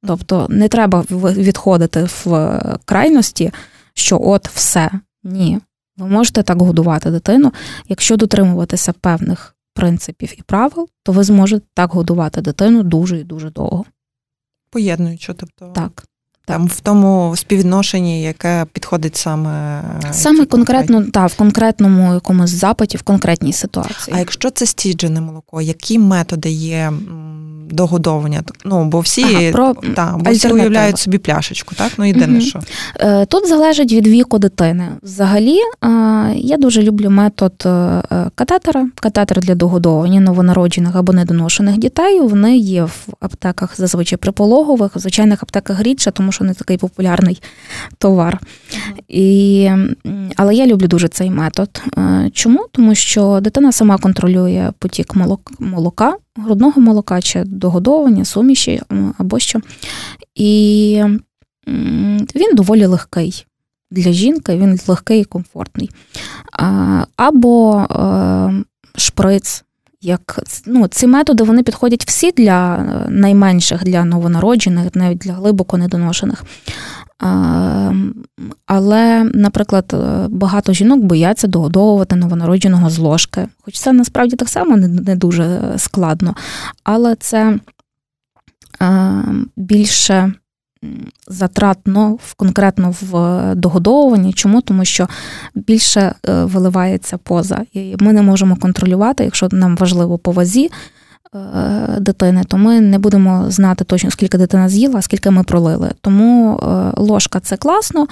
Тобто 0.07 0.47
не 0.49 0.67
треба 0.67 1.05
відходити 1.12 2.03
в 2.25 2.59
крайності, 2.85 3.51
що 3.93 4.19
от 4.21 4.47
все. 4.47 4.91
Ні. 5.23 5.59
Ви 5.97 6.07
можете 6.07 6.43
так 6.43 6.62
годувати 6.62 7.12
дитину. 7.12 7.53
Якщо 7.88 8.17
дотримуватися 8.17 8.93
певних 8.93 9.55
принципів 9.73 10.33
і 10.38 10.41
правил, 10.41 10.89
то 11.03 11.12
ви 11.12 11.23
зможете 11.23 11.65
так 11.73 11.91
годувати 11.91 12.41
дитину 12.41 12.83
дуже 12.83 13.19
і 13.19 13.23
дуже 13.23 13.49
довго. 13.49 13.85
Поєднуючи, 14.71 15.33
тобто 15.33 15.71
так. 15.75 16.05
Там 16.49 16.67
в 16.67 16.79
тому 16.79 17.33
співвідношенні, 17.35 18.21
яке 18.21 18.65
підходить 18.73 19.15
саме 19.15 19.81
саме 20.12 20.45
конкретно 20.45 21.03
та 21.03 21.25
в 21.25 21.35
конкретному 21.35 22.13
якомусь 22.13 22.49
запиті, 22.49 22.97
в 22.97 23.01
конкретній 23.01 23.53
ситуації. 23.53 24.15
А 24.15 24.19
якщо 24.19 24.49
це 24.49 24.65
стіджене 24.65 25.21
молоко, 25.21 25.62
які 25.62 25.99
методи 25.99 26.49
є 26.49 26.91
догодовування. 27.71 28.43
Ну, 28.65 28.85
бо 28.85 28.99
всі 28.99 29.23
ага, 29.23 29.51
про 29.51 29.73
та, 29.95 30.15
бо 30.19 30.31
всі 30.31 30.47
уявляють 30.47 30.99
собі 30.99 31.17
пляшечку, 31.17 31.75
так? 31.75 31.91
Ну 31.97 32.05
єдине, 32.05 32.33
угу. 32.33 32.41
що. 32.41 32.59
Е, 32.99 33.25
тут 33.25 33.47
залежить 33.47 33.93
від 33.93 34.07
віку 34.07 34.39
дитини. 34.39 34.88
Взагалі, 35.03 35.57
е, 35.57 35.89
я 36.35 36.57
дуже 36.57 36.83
люблю 36.83 37.09
метод 37.09 37.53
е, 37.65 38.01
катетера, 38.35 38.88
катетер 38.99 39.39
для 39.39 39.55
догодовування 39.55 40.19
новонароджених 40.19 40.95
або 40.95 41.13
недоношених 41.13 41.77
дітей. 41.77 42.19
Вони 42.19 42.57
є 42.57 42.83
в 42.83 43.07
аптеках 43.19 43.77
зазвичай 43.77 44.17
припологових, 44.17 44.95
в 44.95 44.99
звичайних 44.99 45.43
аптеках 45.43 45.81
рідше, 45.81 46.12
тому 46.12 46.31
що 46.31 46.38
не 46.43 46.54
такий 46.54 46.78
популярний 46.78 47.41
товар. 47.97 48.39
І, 49.08 49.69
Але 50.36 50.56
я 50.56 50.67
люблю 50.67 50.88
дуже 50.88 51.08
цей 51.08 51.30
метод. 51.30 51.84
Чому? 52.34 52.65
Тому 52.71 52.95
що 52.95 53.39
дитина 53.39 53.71
сама 53.71 53.97
контролює 53.97 54.71
потік 54.80 55.15
молока 55.60 56.15
грудного 56.36 56.82
молока 56.82 57.21
чи 57.21 57.43
догодовування, 57.43 58.25
суміші 58.25 58.82
або 59.17 59.39
що. 59.39 59.60
І 60.36 61.04
він 62.36 62.56
доволі 62.56 62.86
легкий. 62.86 63.45
Для 63.91 64.12
жінки 64.12 64.58
він 64.58 64.80
легкий 64.88 65.21
і 65.21 65.25
комфортний. 65.25 65.89
Або 67.15 67.78
е, 67.78 68.63
шприц. 68.95 69.65
Як 70.01 70.39
ну, 70.65 70.88
Ці 70.88 71.07
методи 71.07 71.43
вони 71.43 71.63
підходять 71.63 72.05
всі 72.05 72.31
для 72.31 72.75
е, 72.75 73.09
найменших, 73.09 73.83
для 73.83 74.05
новонароджених, 74.05 74.95
навіть 74.95 75.17
для 75.17 75.33
глибоко 75.33 75.77
недоношених. 75.77 76.43
Але, 78.65 79.23
наприклад, 79.33 79.93
е, 79.93 80.27
багато 80.29 80.73
жінок 80.73 80.99
бояться 80.99 81.47
догодовувати 81.47 82.15
новонародженого 82.15 82.89
з 82.89 82.97
ложки. 82.97 83.47
Хоч 83.62 83.79
це 83.79 83.93
насправді 83.93 84.35
так 84.35 84.49
само 84.49 84.77
не 84.77 85.15
дуже 85.15 85.73
складно, 85.77 86.35
але 86.83 87.15
це 87.15 87.59
більше 89.55 90.33
затратно 91.27 92.17
в 92.23 92.33
конкретно 92.33 92.95
в 93.01 93.55
догодовуванні. 93.55 94.33
Чому? 94.33 94.61
Тому 94.61 94.85
що 94.85 95.07
більше 95.55 96.01
е, 96.01 96.43
виливається 96.43 97.17
поза. 97.17 97.61
І 97.73 97.95
ми 97.99 98.13
не 98.13 98.21
можемо 98.21 98.55
контролювати, 98.55 99.23
якщо 99.23 99.47
нам 99.51 99.75
важливо 99.75 100.17
по 100.17 100.31
вазі. 100.31 100.69
Е, 101.35 101.99
дитини, 101.99 102.43
то 102.47 102.57
ми 102.57 102.81
не 102.81 102.99
будемо 102.99 103.51
знати 103.51 103.83
точно, 103.83 104.11
скільки 104.11 104.37
дитина 104.37 104.69
з'їла, 104.69 105.01
скільки 105.01 105.29
ми 105.29 105.43
пролили. 105.43 105.91
Тому 106.01 106.57
е, 106.57 106.91
ложка 106.97 107.39
це 107.39 107.57
класно, 107.57 108.07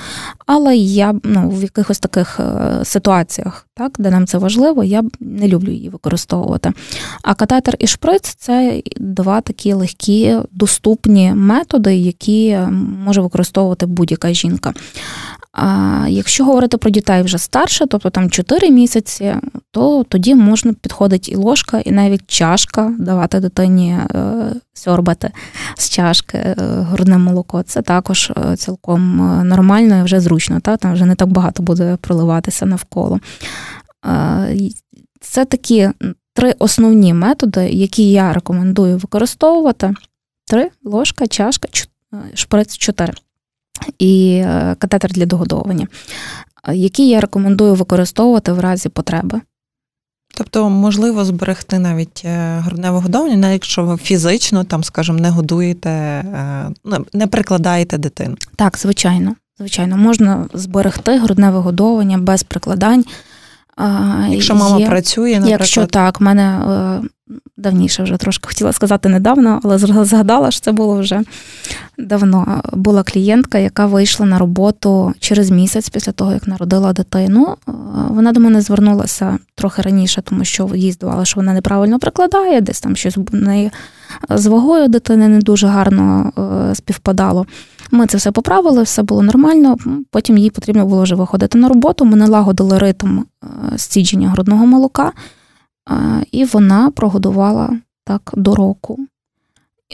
але 0.45 0.75
я 0.77 1.13
ну, 1.23 1.49
в 1.49 1.62
якихось 1.62 1.99
таких 1.99 2.39
е, 2.39 2.86
ситуаціях, 2.86 3.67
так, 3.75 3.91
де 3.99 4.12
нам 4.12 4.27
це 4.27 4.38
важливо, 4.38 4.84
я 4.84 5.03
не 5.19 5.47
люблю 5.47 5.71
її 5.71 5.89
використовувати. 5.89 6.73
А 7.23 7.34
катетер 7.34 7.75
і 7.80 7.88
шприц 7.88 8.36
це 8.36 8.82
два 8.97 9.41
такі 9.41 9.73
легкі, 9.73 10.38
доступні 10.51 11.34
методи, 11.34 11.95
які 11.95 12.60
може 13.06 13.21
використовувати 13.21 13.86
будь-яка 13.86 14.34
жінка. 14.34 14.73
А 15.52 16.06
якщо 16.10 16.46
говорити 16.46 16.78
про 16.78 16.90
дітей 16.90 17.22
вже 17.22 17.38
старше, 17.38 17.86
тобто 17.86 18.10
там 18.10 18.30
4 18.30 18.72
місяці, 18.72 19.36
то 19.72 20.04
тоді 20.04 20.36
можна 20.36 20.74
підходить 20.74 21.30
і 21.30 21.36
ложка, 21.36 21.80
і 21.80 21.92
навіть 21.92 22.28
чашка, 22.28 22.94
давати 23.00 23.40
дитині 23.40 23.92
е, 23.92 24.34
сьорбати 24.74 25.32
з 25.78 25.90
чашки 25.90 26.38
е, 26.38 26.56
грудне 26.60 27.18
молоко. 27.18 27.64
Це 27.64 27.82
також 27.82 28.32
е, 28.38 28.56
цілком 28.56 29.18
нормально 29.48 30.00
і 30.00 30.04
вже 30.04 30.20
зручно, 30.20 30.60
та? 30.60 30.78
там 30.78 30.94
вже 30.94 31.06
не 31.06 31.16
так 31.16 31.30
багато 31.30 31.64
буде 31.64 31.98
проливатися 32.02 32.66
навколо. 32.66 33.20
Це 35.22 35.46
такі 35.46 35.90
три 36.34 36.56
основні 36.60 37.14
методи, 37.14 37.70
які 37.70 38.12
я 38.12 38.34
рекомендую 38.34 38.98
використовувати: 38.98 39.94
три 40.48 40.70
ложка, 40.84 41.28
чашка, 41.28 41.68
шприц, 42.34 42.78
чотири 42.78 43.14
і 44.00 44.42
е, 44.46 44.76
катетер 44.80 45.12
для 45.12 45.26
догодовування, 45.26 45.88
які 46.74 47.10
я 47.10 47.22
рекомендую 47.22 47.76
використовувати 47.76 48.52
в 48.52 48.60
разі 48.60 48.90
потреби. 48.90 49.42
Тобто 50.38 50.70
можливо 50.70 51.26
зберегти 51.26 51.80
навіть 51.80 52.22
е, 52.26 52.60
грудне 52.60 52.92
вигодовування, 52.92 53.36
навіть 53.36 53.54
якщо 53.54 53.84
ви 53.84 53.98
фізично, 53.98 54.63
там, 54.63 54.84
скажімо, 54.84 55.20
не 55.20 55.30
годуєте, 55.30 55.90
е, 55.90 56.70
ну, 56.86 57.06
не 57.13 57.28
прикладаєте 57.28 57.98
дитину. 57.98 58.36
Так, 58.56 58.78
звичайно. 58.78 59.36
Звичайно, 59.60 59.98
можна 59.98 60.48
зберегти 60.54 61.18
грудне 61.20 61.52
вигодовування 61.52 62.18
без 62.18 62.44
прикладань. 62.44 63.06
Якщо 64.30 64.56
мама 64.56 64.80
є, 64.80 64.88
працює, 64.88 65.30
наприклад. 65.30 65.60
Якщо 65.60 65.86
так, 65.86 66.20
в 66.20 66.24
мене 66.24 66.44
е, 66.44 67.02
давніше 67.58 68.04
вже 68.04 68.18
трошки 68.18 68.48
хотіла 68.48 68.74
сказати 68.74 69.10
недавно, 69.10 69.60
але 69.63 69.78
згадала, 70.06 70.52
що 70.52 70.62
це 70.62 70.72
було 70.72 71.00
вже 71.00 71.22
давно. 71.98 72.62
Була 72.74 73.04
клієнтка, 73.04 73.58
яка 73.58 73.86
вийшла 73.86 74.26
на 74.26 74.38
роботу 74.38 75.13
через 75.20 75.52
місяць 75.52 75.90
після 75.90 76.12
того, 76.12 76.34
як 76.34 76.48
народила 76.48 76.94
дитину. 76.94 77.56
Е, 77.68 77.72
вона 78.10 78.32
до 78.32 78.40
мене 78.40 78.62
звернулася 78.62 79.38
трохи 79.56 79.82
раніше, 79.82 80.22
тому 80.22 80.46
що 80.46 80.70
їй 80.76 80.92
здавалося, 80.92 81.26
що 81.26 81.40
вона 81.40 81.54
неправильно 81.54 82.00
прикладає, 82.00 82.62
десь 82.62 82.82
там 82.82 82.96
щось 82.96 83.18
в 83.18 83.36
неї 83.36 83.72
з 84.30 84.46
вагою 84.46 84.88
дитини 84.88 85.28
не 85.28 85.40
дуже 85.40 85.68
гарно 85.68 86.32
е, 86.72 86.76
співпадало. 86.76 87.46
Ми 87.91 88.08
це 88.08 88.17
все 88.17 88.32
поправили, 88.32 88.84
все 88.84 89.04
було 89.04 89.21
нормально. 89.23 89.78
Потім 90.12 90.38
їй 90.38 90.50
потрібно 90.50 90.86
було 90.86 91.04
вже 91.04 91.15
виходити 91.15 91.58
на 91.58 91.69
роботу. 91.69 92.06
Ми 92.06 92.17
налагодили 92.17 92.78
ритм 92.78 93.21
стідження 93.76 94.30
грудного 94.30 94.65
молока, 94.65 95.12
і 96.32 96.45
вона 96.45 96.91
прогодувала 96.91 97.78
так 98.06 98.34
до 98.38 98.56
року. 98.56 99.00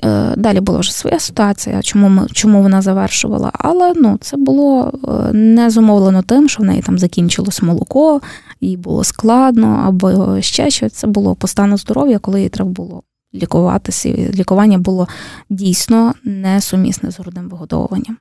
Е, 0.03 0.33
далі 0.37 0.59
була 0.59 0.79
вже 0.79 0.93
своя 0.93 1.19
ситуація, 1.19 1.81
чому 1.81 2.09
ми, 2.09 2.27
чому 2.31 2.61
вона 2.61 2.81
завершувала. 2.81 3.51
Але 3.53 3.93
ну, 3.95 4.17
це 4.21 4.37
було 4.37 4.91
е, 5.07 5.33
не 5.33 5.69
зумовлено 5.69 6.21
тим, 6.21 6.49
що 6.49 6.63
в 6.63 6.65
неї 6.65 6.81
там 6.81 6.99
закінчилось 6.99 7.61
молоко, 7.61 8.21
їй 8.61 8.77
було 8.77 9.03
складно 9.03 9.83
або 9.87 10.41
ще 10.41 10.69
щось. 10.69 10.93
Це 10.93 11.07
було 11.07 11.35
по 11.35 11.47
стану 11.47 11.77
здоров'я, 11.77 12.19
коли 12.19 12.41
їй 12.41 12.49
треба 12.49 12.69
було 12.69 13.03
лікуватися. 13.35 14.09
Лікування 14.09 14.77
було 14.77 15.07
дійсно 15.49 16.13
несумісне 16.23 17.11
з 17.11 17.19
грудним 17.19 17.49
вигодовуванням. 17.49 18.17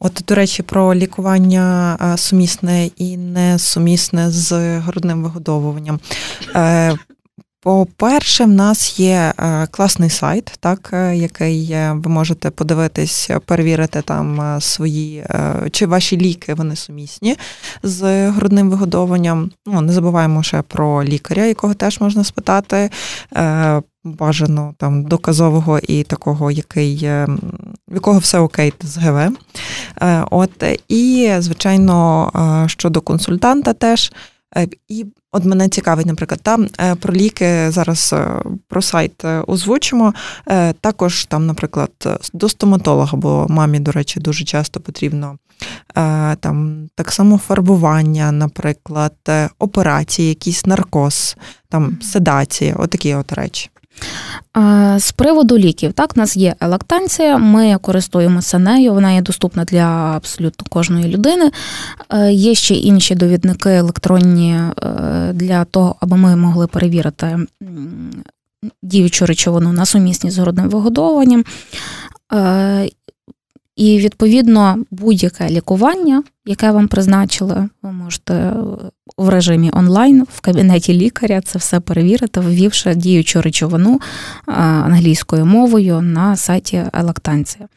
От, 0.00 0.24
до 0.28 0.34
речі, 0.34 0.62
про 0.62 0.94
лікування 0.94 1.98
сумісне 2.16 2.86
і 2.86 3.16
несумісне 3.16 4.30
з 4.30 4.78
грудним 4.78 5.22
вигодовуванням. 5.22 6.00
Е, 6.54 6.96
по-перше, 7.62 8.44
в 8.44 8.48
нас 8.48 9.00
є 9.00 9.32
е, 9.38 9.66
класний 9.70 10.10
сайт, 10.10 10.52
так, 10.60 10.90
е, 10.92 11.16
який 11.16 11.76
ви 11.92 12.10
можете 12.10 12.50
подивитись, 12.50 13.30
перевірити 13.46 14.02
там 14.02 14.58
свої 14.60 15.24
чи 15.70 15.86
ваші 15.86 16.16
ліки 16.16 16.54
вони 16.54 16.76
сумісні 16.76 17.36
з 17.82 18.30
грудним 18.30 18.70
вигодовуванням. 18.70 19.50
Ну, 19.66 19.80
Не 19.80 19.92
забуваємо 19.92 20.42
ще 20.42 20.62
про 20.62 21.04
лікаря, 21.04 21.44
якого 21.44 21.74
теж 21.74 22.00
можна 22.00 22.24
спитати 22.24 22.90
бажано 24.04 24.74
там 24.78 25.04
доказового 25.04 25.78
і 25.78 26.02
такого, 26.02 26.50
який 26.50 27.00
е, 27.04 27.26
в 27.88 27.94
якого 27.94 28.18
все 28.18 28.38
окей 28.38 28.72
з 28.80 28.96
ГВ. 28.96 29.36
Е, 30.02 30.24
от 30.30 30.64
і 30.88 31.32
звичайно 31.38 32.30
е, 32.64 32.68
щодо 32.68 33.00
консультанта 33.00 33.72
теж. 33.72 34.12
І 34.88 35.06
от 35.32 35.44
мене 35.44 35.68
цікавить, 35.68 36.06
наприклад, 36.06 36.40
там 36.42 36.68
про 37.00 37.14
ліки 37.14 37.70
зараз 37.70 38.14
про 38.68 38.82
сайт 38.82 39.24
озвучимо. 39.46 40.14
Також 40.80 41.24
там, 41.24 41.46
наприклад, 41.46 41.90
до 42.32 42.48
стоматолога, 42.48 43.18
бо 43.18 43.46
мамі, 43.48 43.80
до 43.80 43.92
речі, 43.92 44.20
дуже 44.20 44.44
часто 44.44 44.80
потрібно 44.80 45.38
там 46.40 46.88
так 46.94 47.12
само 47.12 47.38
фарбування, 47.38 48.32
наприклад, 48.32 49.14
операції, 49.58 50.28
якийсь 50.28 50.66
наркоз, 50.66 51.36
там 51.68 51.98
седація, 52.02 52.74
отакі 52.78 53.14
от 53.14 53.32
речі. 53.32 53.70
З 54.98 55.12
приводу 55.12 55.58
ліків, 55.58 55.92
так, 55.92 56.12
у 56.16 56.20
нас 56.20 56.36
є 56.36 56.54
елактанція, 56.60 57.38
ми 57.38 57.78
користуємося 57.82 58.58
нею, 58.58 58.94
вона 58.94 59.12
є 59.12 59.22
доступна 59.22 59.64
для 59.64 60.12
абсолютно 60.16 60.66
кожної 60.70 61.08
людини. 61.08 61.50
Е, 62.10 62.32
є 62.32 62.54
ще 62.54 62.74
інші 62.74 63.14
довідники 63.14 63.70
електронні 63.70 64.52
е, 64.52 64.72
для 65.32 65.64
того, 65.64 65.96
аби 66.00 66.16
ми 66.16 66.36
могли 66.36 66.66
перевірити 66.66 67.38
діючу 68.82 69.26
речовину 69.26 69.72
на 69.72 69.86
сумісність 69.86 70.36
з 70.36 70.38
грудним 70.38 70.68
вигодовуванням. 70.68 71.44
Е, 73.80 73.84
і, 73.84 73.98
відповідно, 73.98 74.78
будь-яке 74.90 75.48
лікування, 75.48 76.22
яке 76.46 76.70
вам 76.70 76.88
призначили, 76.88 77.68
ви 77.82 77.92
можете 77.92 78.52
в 79.16 79.28
режимі 79.28 79.70
онлайн 79.74 80.26
в 80.32 80.40
кабінеті 80.40 80.94
лікаря 80.94 81.40
це 81.40 81.58
все 81.58 81.80
перевірити, 81.80 82.40
ввівши 82.40 82.94
діючу 82.94 83.42
речовину 83.42 84.00
англійською 84.46 85.46
мовою 85.46 86.00
на 86.00 86.36
сайті 86.36 86.82
Елактанція. 86.92 87.68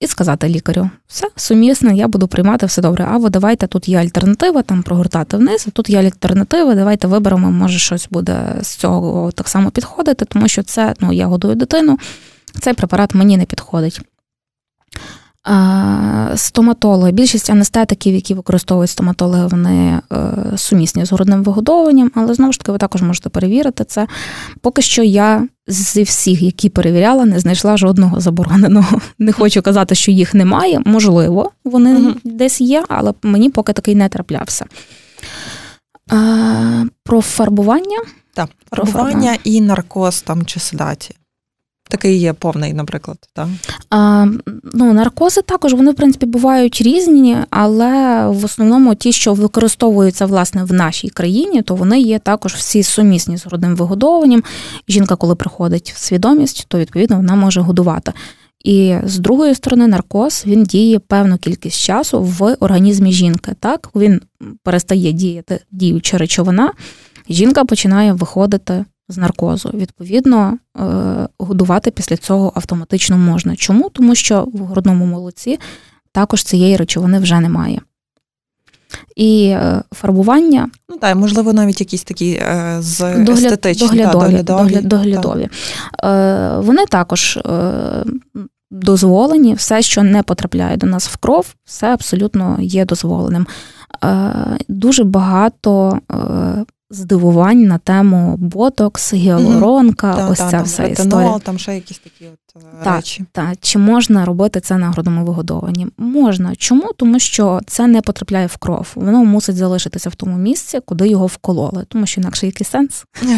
І 0.00 0.06
сказати 0.06 0.48
лікарю, 0.48 0.90
все 1.06 1.28
сумісне, 1.36 1.96
я 1.96 2.08
буду 2.08 2.28
приймати 2.28 2.66
все 2.66 2.82
добре. 2.82 3.06
Або 3.10 3.28
давайте 3.28 3.66
тут 3.66 3.88
є 3.88 3.98
альтернатива, 3.98 4.62
там 4.62 4.82
прогортати 4.82 5.36
вниз, 5.36 5.64
а 5.68 5.70
тут 5.70 5.90
є 5.90 5.98
альтернатива, 5.98 6.74
давайте 6.74 7.06
виберемо, 7.06 7.50
може 7.50 7.78
щось 7.78 8.08
буде 8.10 8.56
з 8.62 8.68
цього 8.68 9.32
так 9.32 9.48
само 9.48 9.70
підходити, 9.70 10.24
тому 10.24 10.48
що 10.48 10.62
це 10.62 10.94
ну, 11.00 11.12
я 11.12 11.26
годую 11.26 11.54
дитину, 11.54 11.98
цей 12.60 12.74
препарат 12.74 13.14
мені 13.14 13.36
не 13.36 13.44
підходить. 13.44 14.00
Стоматологи, 16.34 17.12
більшість 17.12 17.50
анестетиків, 17.50 18.14
які 18.14 18.34
використовують 18.34 18.90
стоматологи, 18.90 19.46
вони 19.46 20.00
е, 20.12 20.32
сумісні 20.56 21.04
з 21.04 21.12
грудним 21.12 21.42
вигодовуванням, 21.42 22.10
але 22.14 22.34
знову 22.34 22.52
ж 22.52 22.58
таки 22.58 22.72
ви 22.72 22.78
також 22.78 23.02
можете 23.02 23.28
перевірити 23.28 23.84
це. 23.84 24.06
Поки 24.60 24.82
що 24.82 25.02
я 25.02 25.48
зі 25.66 26.02
всіх, 26.02 26.42
які 26.42 26.68
перевіряла, 26.68 27.24
не 27.24 27.40
знайшла 27.40 27.76
жодного 27.76 28.20
забороненого. 28.20 29.00
Не 29.18 29.32
хочу 29.32 29.62
казати, 29.62 29.94
що 29.94 30.10
їх 30.10 30.34
немає. 30.34 30.80
Можливо, 30.84 31.50
вони 31.64 31.96
угу. 31.96 32.14
десь 32.24 32.60
є, 32.60 32.84
але 32.88 33.14
мені 33.22 33.50
поки 33.50 33.72
такий 33.72 33.94
не 33.94 34.08
траплявся. 34.08 34.64
Про 37.04 37.20
фарбування. 37.20 37.98
Так, 38.34 38.48
фарбування 38.70 39.36
і 39.44 39.60
наркоз 39.60 40.22
там 40.22 40.46
чи 40.46 40.60
седація. 40.60 41.18
Такий 41.92 42.16
є 42.16 42.32
повний, 42.32 42.72
наприклад. 42.72 43.18
Так? 43.32 43.48
А, 43.90 44.26
ну, 44.74 44.92
Наркози 44.92 45.42
також 45.42 45.74
вони, 45.74 45.90
в 45.90 45.94
принципі, 45.94 46.26
бувають 46.26 46.82
різні, 46.82 47.36
але 47.50 48.26
в 48.28 48.44
основному 48.44 48.94
ті, 48.94 49.12
що 49.12 49.34
використовуються 49.34 50.26
власне 50.26 50.64
в 50.64 50.72
нашій 50.72 51.08
країні, 51.08 51.62
то 51.62 51.74
вони 51.74 52.00
є 52.00 52.18
також 52.18 52.54
всі 52.54 52.82
сумісні 52.82 53.36
з 53.36 53.46
грудним 53.46 53.76
вигодовуванням. 53.76 54.42
Жінка, 54.88 55.16
коли 55.16 55.34
приходить 55.34 55.92
в 55.96 55.98
свідомість, 55.98 56.64
то 56.68 56.78
відповідно 56.78 57.16
вона 57.16 57.34
може 57.34 57.60
годувати. 57.60 58.12
І 58.64 58.94
з 59.04 59.18
другої 59.18 59.54
сторони, 59.54 59.86
наркоз 59.86 60.44
він 60.46 60.64
діє 60.64 60.98
певну 60.98 61.38
кількість 61.38 61.80
часу 61.80 62.22
в 62.22 62.56
організмі 62.60 63.12
жінки. 63.12 63.52
Так, 63.60 63.90
він 63.94 64.20
перестає 64.62 65.12
діяти 65.12 65.60
діюча 65.70 66.18
речовина, 66.18 66.72
жінка 67.28 67.64
починає 67.64 68.12
виходити 68.12 68.84
з 69.12 69.18
наркозу. 69.18 69.70
Відповідно, 69.74 70.58
е, 70.78 70.82
годувати 71.38 71.90
після 71.90 72.16
цього 72.16 72.52
автоматично 72.54 73.18
можна. 73.18 73.56
Чому? 73.56 73.90
Тому 73.90 74.14
що 74.14 74.48
в 74.54 74.64
грудному 74.64 75.06
молоці 75.06 75.58
також 76.12 76.42
цієї 76.42 76.76
речовини 76.76 77.18
вже 77.18 77.40
немає. 77.40 77.80
І 79.16 79.46
е, 79.46 79.82
фарбування. 79.92 80.70
Ну 80.88 80.96
так, 80.96 81.16
можливо, 81.16 81.52
навіть 81.52 81.80
якісь 81.80 82.04
такі 82.04 82.32
е, 82.32 82.76
з 82.80 82.98
Догля... 82.98 83.32
естетичні 83.32 83.88
доглядові. 83.88 84.32
Да, 84.32 84.42
доглядові. 84.42 84.86
доглядові. 84.86 85.48
Е, 86.04 86.56
Вони 86.58 86.86
також 86.86 87.38
дозволені, 88.70 89.54
все, 89.54 89.82
що 89.82 90.02
не 90.02 90.22
потрапляє 90.22 90.76
до 90.76 90.86
нас 90.86 91.08
в 91.08 91.16
кров, 91.16 91.54
все 91.64 91.86
абсолютно 91.86 92.58
є 92.60 92.84
дозволеним. 92.84 93.46
Дуже 94.68 95.04
багато 95.04 95.98
здивувань 96.92 97.66
на 97.66 97.78
тему 97.78 98.36
ботокс, 98.36 99.14
гіалуронка, 99.14 100.14
mm-hmm. 100.14 100.30
ось 100.30 100.38
та, 100.38 100.50
ця 100.50 100.56
там, 100.56 100.64
вся 100.64 100.82
ретинол, 100.82 101.20
історія. 101.20 101.38
Там 101.38 101.58
ще 101.58 101.74
якісь 101.74 101.98
такі 101.98 102.24
от 102.26 102.38
так, 102.84 102.96
речі. 102.96 103.24
Так, 103.32 103.54
Чи 103.60 103.78
можна 103.78 104.24
робити 104.24 104.60
це 104.60 104.76
на 104.76 104.90
грудному 104.90 105.24
вигодованні? 105.24 105.86
Можна. 105.98 106.54
Чому? 106.56 106.90
Тому 106.96 107.18
що 107.18 107.60
це 107.66 107.86
не 107.86 108.00
потрапляє 108.00 108.46
в 108.46 108.56
кров. 108.56 108.88
Воно 108.94 109.24
мусить 109.24 109.56
залишитися 109.56 110.10
в 110.10 110.14
тому 110.14 110.36
місці, 110.36 110.80
куди 110.84 111.08
його 111.08 111.26
вкололи, 111.26 111.84
тому 111.88 112.06
що 112.06 112.20
інакше 112.20 112.46
який 112.46 112.66
сенс. 112.66 113.04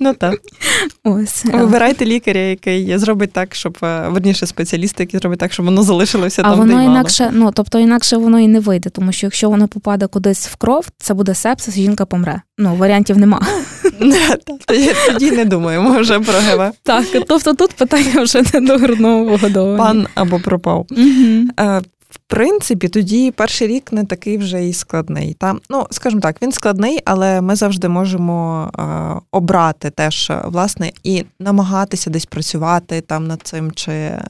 Ну 0.00 0.14
так. 0.14 0.40
Ось. 1.04 1.44
Вибирайте 1.44 2.06
лікаря, 2.06 2.40
який 2.40 2.98
зробить 2.98 3.32
так, 3.32 3.54
щоб 3.54 3.78
е, 3.82 4.08
верніше 4.08 4.46
спеціаліста, 4.46 5.02
який 5.02 5.20
зробить 5.20 5.38
так, 5.38 5.52
щоб 5.52 5.66
воно 5.66 5.82
залишилося 5.82 6.42
там. 6.42 6.52
А 6.52 6.54
воно 6.54 6.82
інакше, 6.82 7.30
ну 7.32 7.50
тобто 7.54 7.78
інакше 7.78 8.16
воно 8.16 8.38
і 8.38 8.48
не 8.48 8.60
вийде, 8.60 8.90
тому 8.90 9.12
що 9.12 9.26
якщо 9.26 9.50
воно 9.50 9.68
попаде 9.68 10.06
кудись 10.06 10.48
в 10.48 10.56
кров, 10.56 10.88
це 10.98 11.14
буде 11.14 11.34
сепсис, 11.34 11.74
жінка 11.74 12.06
помре. 12.06 12.42
Ну, 12.58 12.76
варіантів 12.76 13.18
нема. 13.18 13.46
Тоді 15.12 15.30
не 15.30 15.44
думаємо 15.44 16.00
вже 16.00 16.20
про 16.20 16.34
ГВ. 16.34 16.72
Так, 16.82 17.06
тобто 17.28 17.54
тут 17.54 17.72
питання 17.72 18.22
вже 18.22 18.42
не 18.54 18.60
до 18.60 18.76
грудного 18.76 19.24
вигодовування. 19.24 19.84
Пан 19.84 20.06
або 20.14 20.40
пропав. 20.40 20.86
Е, 21.60 21.80
в 22.10 22.18
принципі, 22.26 22.88
тоді 22.88 23.30
перший 23.30 23.68
рік 23.68 23.92
не 23.92 24.04
такий 24.04 24.38
вже 24.38 24.68
і 24.68 24.72
складний. 24.72 25.34
Та? 25.34 25.54
Ну, 25.70 25.86
скажімо 25.90 26.20
так, 26.20 26.42
він 26.42 26.52
складний, 26.52 26.98
але 27.04 27.40
ми 27.40 27.56
завжди 27.56 27.88
можемо 27.88 28.70
е, 28.78 28.82
обрати 29.30 29.90
теж 29.90 30.32
власне 30.44 30.92
і 31.04 31.24
намагатися 31.40 32.10
десь 32.10 32.26
працювати 32.26 33.00
там 33.00 33.26
над 33.26 33.40
цим, 33.42 33.72
чи 33.72 33.92
е, 33.92 34.20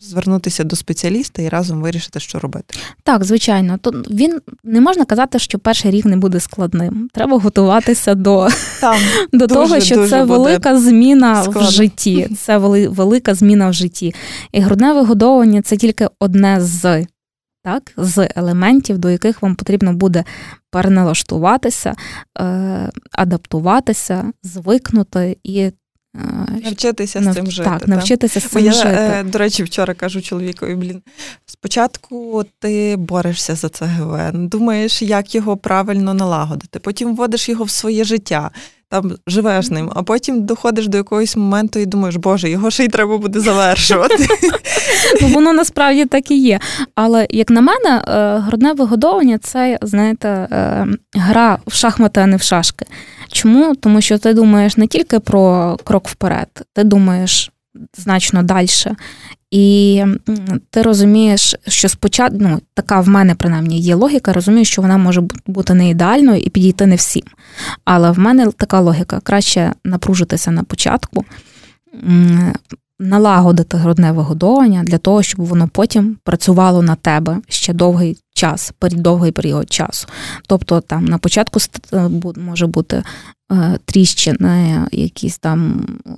звернутися 0.00 0.64
до 0.64 0.76
спеціаліста 0.76 1.42
і 1.42 1.48
разом 1.48 1.82
вирішити, 1.82 2.20
що 2.20 2.38
робити. 2.38 2.74
Так, 3.02 3.24
звичайно, 3.24 3.78
то 3.78 3.90
він 3.90 4.40
не 4.64 4.80
можна 4.80 5.04
казати, 5.04 5.38
що 5.38 5.58
перший 5.58 5.90
рік 5.90 6.04
не 6.04 6.16
буде 6.16 6.40
складним. 6.40 7.08
Треба 7.12 7.38
готуватися 7.38 8.14
до 8.14 8.48
Там, 8.80 8.98
до 9.32 9.46
дуже, 9.46 9.54
того, 9.54 9.80
що 9.80 10.08
це 10.08 10.24
велика 10.24 10.80
зміна 10.80 11.42
складно. 11.42 11.68
в 11.68 11.72
житті. 11.72 12.28
Це 12.38 12.58
велика 12.88 13.34
зміна 13.34 13.68
в 13.68 13.72
житті. 13.72 14.14
І 14.52 14.60
грудне 14.60 14.92
вигодовування 14.92 15.62
це 15.62 15.76
тільки 15.76 16.08
одне 16.20 16.60
з. 16.60 17.06
Так, 17.64 17.92
з 17.96 18.28
елементів, 18.36 18.98
до 18.98 19.10
яких 19.10 19.42
вам 19.42 19.54
потрібно 19.54 19.92
буде 19.92 20.24
переналаштуватися, 20.70 21.94
е, 22.38 22.90
адаптуватися, 23.12 24.32
звикнути 24.42 25.36
і 25.44 25.70
Навчитися 26.64 27.20
Нав... 27.20 27.32
з 27.32 27.36
цим 27.36 27.50
жити. 27.50 27.70
Так, 27.70 27.88
навчитися 27.88 28.40
з 28.40 28.44
цим 28.44 28.64
я, 28.64 28.72
жити. 28.72 28.88
Е, 28.88 29.22
до 29.24 29.38
речі, 29.38 29.62
вчора 29.62 29.94
кажу 29.94 30.22
чоловікові, 30.22 30.74
блін, 30.74 31.02
спочатку 31.46 32.44
ти 32.58 32.96
борешся 32.98 33.54
за 33.54 33.68
ЦГВ, 33.68 34.18
думаєш, 34.32 35.02
як 35.02 35.34
його 35.34 35.56
правильно 35.56 36.14
налагодити, 36.14 36.78
потім 36.78 37.16
вводиш 37.16 37.48
його 37.48 37.64
в 37.64 37.70
своє 37.70 38.04
життя, 38.04 38.50
там 38.90 39.12
живеш 39.26 39.70
ним, 39.70 39.90
а 39.94 40.02
потім 40.02 40.46
доходиш 40.46 40.88
до 40.88 40.96
якогось 40.96 41.36
моменту 41.36 41.78
і 41.78 41.86
думаєш, 41.86 42.16
боже, 42.16 42.50
його 42.50 42.70
ще 42.70 42.84
й 42.84 42.88
треба 42.88 43.18
буде 43.18 43.40
завершувати. 43.40 44.26
Ну, 45.22 45.28
Воно 45.28 45.52
насправді 45.52 46.04
так 46.04 46.30
і 46.30 46.38
є. 46.38 46.60
Але 46.94 47.26
як 47.30 47.50
на 47.50 47.60
мене, 47.60 48.04
е, 48.08 48.38
грудне 48.38 48.72
вигодовування 48.72 49.38
це, 49.38 49.78
знаєте, 49.82 50.28
е, 50.28 50.86
гра 51.14 51.58
в 51.66 51.74
шахмати, 51.74 52.20
а 52.20 52.26
не 52.26 52.36
в 52.36 52.42
шашки. 52.42 52.86
Чому? 53.32 53.74
Тому 53.74 54.00
що 54.00 54.18
ти 54.18 54.34
думаєш 54.34 54.76
не 54.76 54.86
тільки 54.86 55.18
про 55.18 55.76
крок 55.84 56.08
вперед, 56.08 56.48
ти 56.72 56.84
думаєш 56.84 57.52
значно 57.96 58.42
далі. 58.42 58.68
І 59.50 60.04
ти 60.70 60.82
розумієш, 60.82 61.56
що 61.68 61.88
спочатку 61.88 62.38
ну, 62.40 62.60
така 62.74 63.00
в 63.00 63.08
мене 63.08 63.34
принаймні 63.34 63.80
є 63.80 63.94
логіка, 63.94 64.32
розумію, 64.32 64.64
що 64.64 64.82
вона 64.82 64.98
може 64.98 65.22
бути 65.46 65.74
не 65.74 65.90
ідеальною 65.90 66.40
і 66.40 66.50
підійти 66.50 66.86
не 66.86 66.96
всім. 66.96 67.22
Але 67.84 68.10
в 68.10 68.18
мене 68.18 68.50
така 68.56 68.80
логіка: 68.80 69.20
краще 69.20 69.72
напружитися 69.84 70.50
на 70.50 70.62
початку, 70.62 71.24
налагодити 73.00 73.76
грудне 73.76 74.12
вигодовування 74.12 74.82
для 74.82 74.98
того, 74.98 75.22
щоб 75.22 75.46
воно 75.46 75.68
потім 75.68 76.16
працювало 76.24 76.82
на 76.82 76.94
тебе 76.94 77.38
ще 77.48 77.72
довгий 77.72 78.18
час, 78.34 78.72
довгий 78.92 79.32
період 79.32 79.72
часу. 79.72 80.06
Тобто 80.46 80.80
там 80.80 81.04
на 81.04 81.18
початку 81.18 81.60
е, 81.92 82.10
може 82.36 82.66
бути 82.66 83.02
е, 83.52 83.78
тріщини, 83.84 84.86
якісь 84.92 85.38
там, 85.38 85.86
е, 86.06 86.10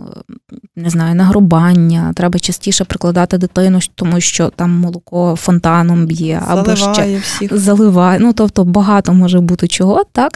не 0.77 0.91
знаю, 0.91 1.15
нагрубання, 1.15 2.13
треба 2.13 2.39
частіше 2.39 2.85
прикладати 2.85 3.39
дитину, 3.39 3.79
тому 3.95 4.21
що 4.21 4.49
там 4.49 4.71
молоко 4.71 5.37
фонтаном 5.37 6.07
б'є, 6.07 6.43
або 6.49 6.77
ще 6.77 7.19
всіх. 7.19 7.59
заливає. 7.59 8.19
Ну, 8.19 8.33
тобто 8.33 8.65
багато 8.65 9.13
може 9.13 9.41
бути 9.41 9.69
чого, 9.69 10.05
так? 10.13 10.33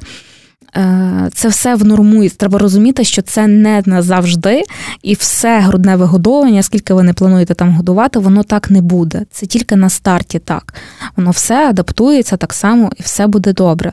Е, 0.77 1.31
це 1.35 1.49
все 1.49 1.75
внормується. 1.75 2.39
Треба 2.39 2.59
розуміти, 2.59 3.05
що 3.05 3.23
це 3.23 3.47
не 3.47 3.83
назавжди, 3.87 4.62
і 5.03 5.15
все 5.15 5.61
грудне 5.61 5.97
вигодовування, 5.97 6.62
скільки 6.62 6.95
ви 6.95 7.03
не 7.03 7.12
плануєте 7.12 7.55
там 7.55 7.75
годувати, 7.75 8.19
воно 8.19 8.43
так 8.43 8.71
не 8.71 8.83
буде. 8.83 9.27
Це 9.31 9.47
тільки 9.47 9.77
на 9.77 9.91
старті 9.91 10.39
так. 10.39 10.75
Воно 11.17 11.31
все 11.31 11.69
адаптується 11.69 12.37
так 12.37 12.53
само 12.53 12.91
і 12.97 13.03
все 13.03 13.27
буде 13.27 13.53
добре. 13.53 13.93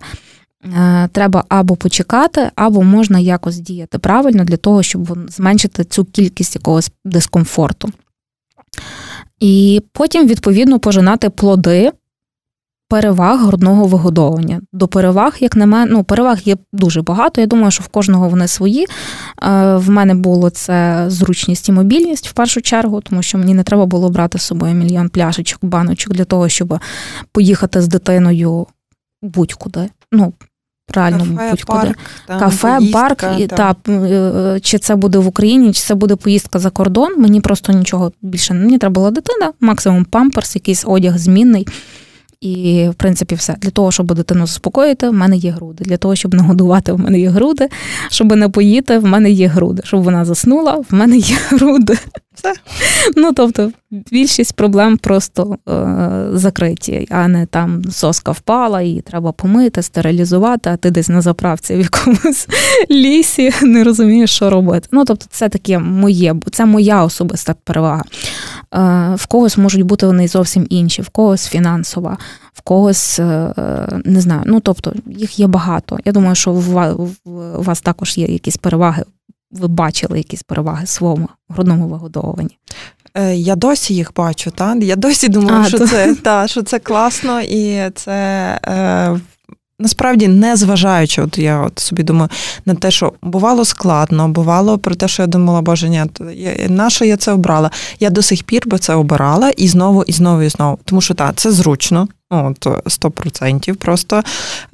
Е, 0.66 1.10
треба 1.12 1.44
або 1.50 1.76
почекати, 1.76 2.52
або 2.56 2.84
можна 2.84 3.20
якось 3.20 3.60
діяти 3.60 3.98
правильно 3.98 4.44
для 4.44 4.58
того, 4.58 4.84
щоб 4.84 5.18
зменшити 5.30 5.84
цю 5.84 6.06
кількість 6.06 6.56
якогось 6.56 6.92
дискомфорту. 7.06 7.90
І 9.40 9.82
потім, 9.92 10.28
відповідно, 10.28 10.80
пожинати 10.80 11.30
плоди 11.30 11.92
переваг 12.94 13.46
грудного 13.46 13.88
вигодовування. 13.88 14.62
До 14.74 14.88
переваг, 14.88 15.36
як 15.40 15.56
на 15.56 15.66
мене, 15.66 15.92
ну 15.92 16.04
переваг 16.04 16.40
є 16.46 16.56
дуже 16.74 17.02
багато. 17.02 17.42
Я 17.42 17.48
думаю, 17.48 17.72
що 17.72 17.84
в 17.84 17.88
кожного 17.88 18.30
вони 18.30 18.48
свої. 18.48 18.84
Е, 18.84 18.88
в 19.76 19.90
мене 19.90 20.16
було 20.16 20.50
це 20.50 21.06
зручність 21.08 21.70
і 21.70 21.72
мобільність 21.72 22.28
в 22.28 22.34
першу 22.34 22.62
чергу, 22.62 23.02
тому 23.02 23.22
що 23.24 23.38
мені 23.38 23.54
не 23.54 23.64
треба 23.64 23.86
було 23.86 24.10
брати 24.10 24.38
з 24.38 24.42
собою 24.42 24.74
мільйон 24.74 25.10
пляшечок, 25.10 25.60
баночок 25.62 26.14
для 26.14 26.26
того, 26.26 26.50
щоб 26.50 26.80
поїхати 27.32 27.82
з 27.82 27.88
дитиною 27.88 28.68
будь-куди. 29.22 29.90
Ну, 30.12 30.34
Реально 30.96 31.20
Кафе, 31.20 31.52
будь-куди. 31.52 31.80
Парк, 31.80 31.98
там, 32.28 32.40
Кафе, 32.40 32.78
поїздка, 32.78 33.00
парк, 33.00 33.40
і 33.40 33.48
та, 33.48 33.76
е, 33.90 34.60
чи 34.60 34.78
це 34.78 34.96
буде 34.96 35.18
в 35.18 35.28
Україні, 35.28 35.74
чи 35.74 35.82
це 35.82 35.96
буде 35.96 36.16
поїздка 36.16 36.60
за 36.60 36.70
кордон. 36.70 37.22
Мені 37.22 37.42
просто 37.42 37.74
нічого 37.74 38.12
більше 38.22 38.54
не 38.54 38.66
мені 38.66 38.78
треба 38.78 38.94
була 38.94 39.12
дитина, 39.12 39.54
максимум 39.60 40.06
памперс, 40.06 40.56
якийсь 40.56 40.84
одяг 40.88 41.18
змінний. 41.18 41.68
І, 42.44 42.90
в 42.90 42.94
принципі, 42.94 43.36
все. 43.36 43.56
Для 43.62 43.70
того, 43.70 43.92
щоб 43.92 44.14
дитину 44.14 44.48
заспокоїти, 44.48 45.10
в 45.10 45.14
мене 45.14 45.38
є 45.38 45.52
груди. 45.52 45.84
Для 45.84 45.98
того, 45.98 46.16
щоб 46.16 46.34
нагодувати, 46.34 46.92
в 46.94 47.00
мене 47.00 47.20
є 47.20 47.30
груди. 47.30 47.70
Щоб 48.10 48.36
напоїти, 48.36 48.98
в 48.98 49.06
мене 49.06 49.32
є 49.32 49.48
груди. 49.48 49.82
Щоб 49.86 50.04
вона 50.04 50.26
заснула, 50.26 50.74
в 50.90 50.94
мене 50.94 51.18
є 51.18 51.38
груди. 51.50 51.98
Все. 52.36 52.54
Ну, 53.16 53.34
тобто, 53.34 53.72
більшість 53.92 54.56
проблем 54.56 54.98
просто 54.98 55.58
е, 55.70 56.28
закриті, 56.34 57.08
а 57.10 57.28
не 57.28 57.46
там 57.46 57.84
соска 57.92 58.32
впала, 58.32 58.82
і 58.82 59.02
треба 59.02 59.32
помити, 59.32 59.82
стерилізувати, 59.82 60.70
а 60.70 60.78
ти 60.78 60.92
десь 60.92 61.10
на 61.10 61.22
заправці 61.22 61.76
в 61.76 61.80
якомусь 61.80 62.48
лісі 62.92 63.52
не 63.62 63.84
розумієш, 63.84 64.32
що 64.32 64.50
робити. 64.50 64.88
Ну, 64.92 65.06
тобто, 65.06 65.26
це 65.30 65.50
таке 65.50 65.80
моє, 65.80 66.36
це 66.52 66.66
моя 66.66 67.04
особиста 67.04 67.56
перевага. 67.64 68.04
Е, 68.74 69.16
в 69.16 69.26
когось 69.26 69.58
можуть 69.58 69.82
бути 69.82 70.06
вони 70.06 70.28
зовсім 70.28 70.68
інші, 70.70 71.02
в 71.02 71.10
когось 71.10 71.48
фінансова, 71.48 72.18
в 72.54 72.62
когось 72.62 73.20
е, 73.20 73.54
не 74.06 74.22
знаю. 74.22 74.42
Ну 74.46 74.60
тобто 74.60 74.94
їх 75.06 75.40
є 75.40 75.48
багато. 75.48 75.98
Я 76.06 76.12
думаю, 76.12 76.36
що 76.36 76.52
у 76.52 77.64
вас 77.64 77.82
також 77.82 78.18
є 78.18 78.26
якісь 78.26 78.58
переваги. 78.58 79.04
Ви 79.52 79.68
бачили 79.68 80.18
якісь 80.18 80.44
переваги 80.44 80.86
в 80.86 80.90
своєму 80.90 81.30
грудному 81.50 81.88
вигодовуванні. 81.88 82.58
Е, 83.14 83.36
я 83.36 83.56
досі 83.56 83.96
їх 83.96 84.12
бачу, 84.16 84.52
та 84.52 84.76
я 84.76 84.96
досі 84.96 85.28
думаю, 85.28 85.62
а, 85.62 85.68
що 85.68 85.78
то... 85.78 85.88
це 85.88 86.16
та 86.24 86.48
що 86.48 86.64
це 86.64 86.80
класно, 86.80 87.42
і 87.42 87.92
це 87.96 88.14
е, 88.66 89.20
Насправді, 89.80 90.28
не 90.28 90.56
зважаючи, 90.56 91.22
от 91.22 91.38
я 91.38 91.62
от 91.62 91.80
собі 91.80 92.04
думаю, 92.04 92.30
на 92.66 92.76
те, 92.76 92.92
що 92.92 93.14
бувало 93.22 93.66
складно, 93.66 94.30
бувало 94.30 94.78
про 94.78 94.96
те, 94.96 95.08
що 95.08 95.24
я 95.24 95.28
думала, 95.28 95.62
боже, 95.62 95.90
ні, 95.90 96.04
на 96.70 96.90
що 96.90 97.06
я 97.06 97.18
це 97.18 97.32
обрала? 97.32 97.72
Я 98.00 98.10
до 98.10 98.22
сих 98.22 98.44
пір 98.44 98.68
би 98.68 98.80
це 98.80 98.96
обирала 98.96 99.50
і 99.50 99.68
знову, 99.68 100.04
і 100.04 100.12
знову, 100.12 100.42
і 100.42 100.50
знову. 100.50 100.80
Тому 100.86 101.02
що 101.02 101.14
так, 101.14 101.36
це 101.36 101.52
зручно, 101.52 102.08
ну, 102.32 102.56
от 102.62 102.68
100%. 102.86 103.74
Просто 103.74 104.24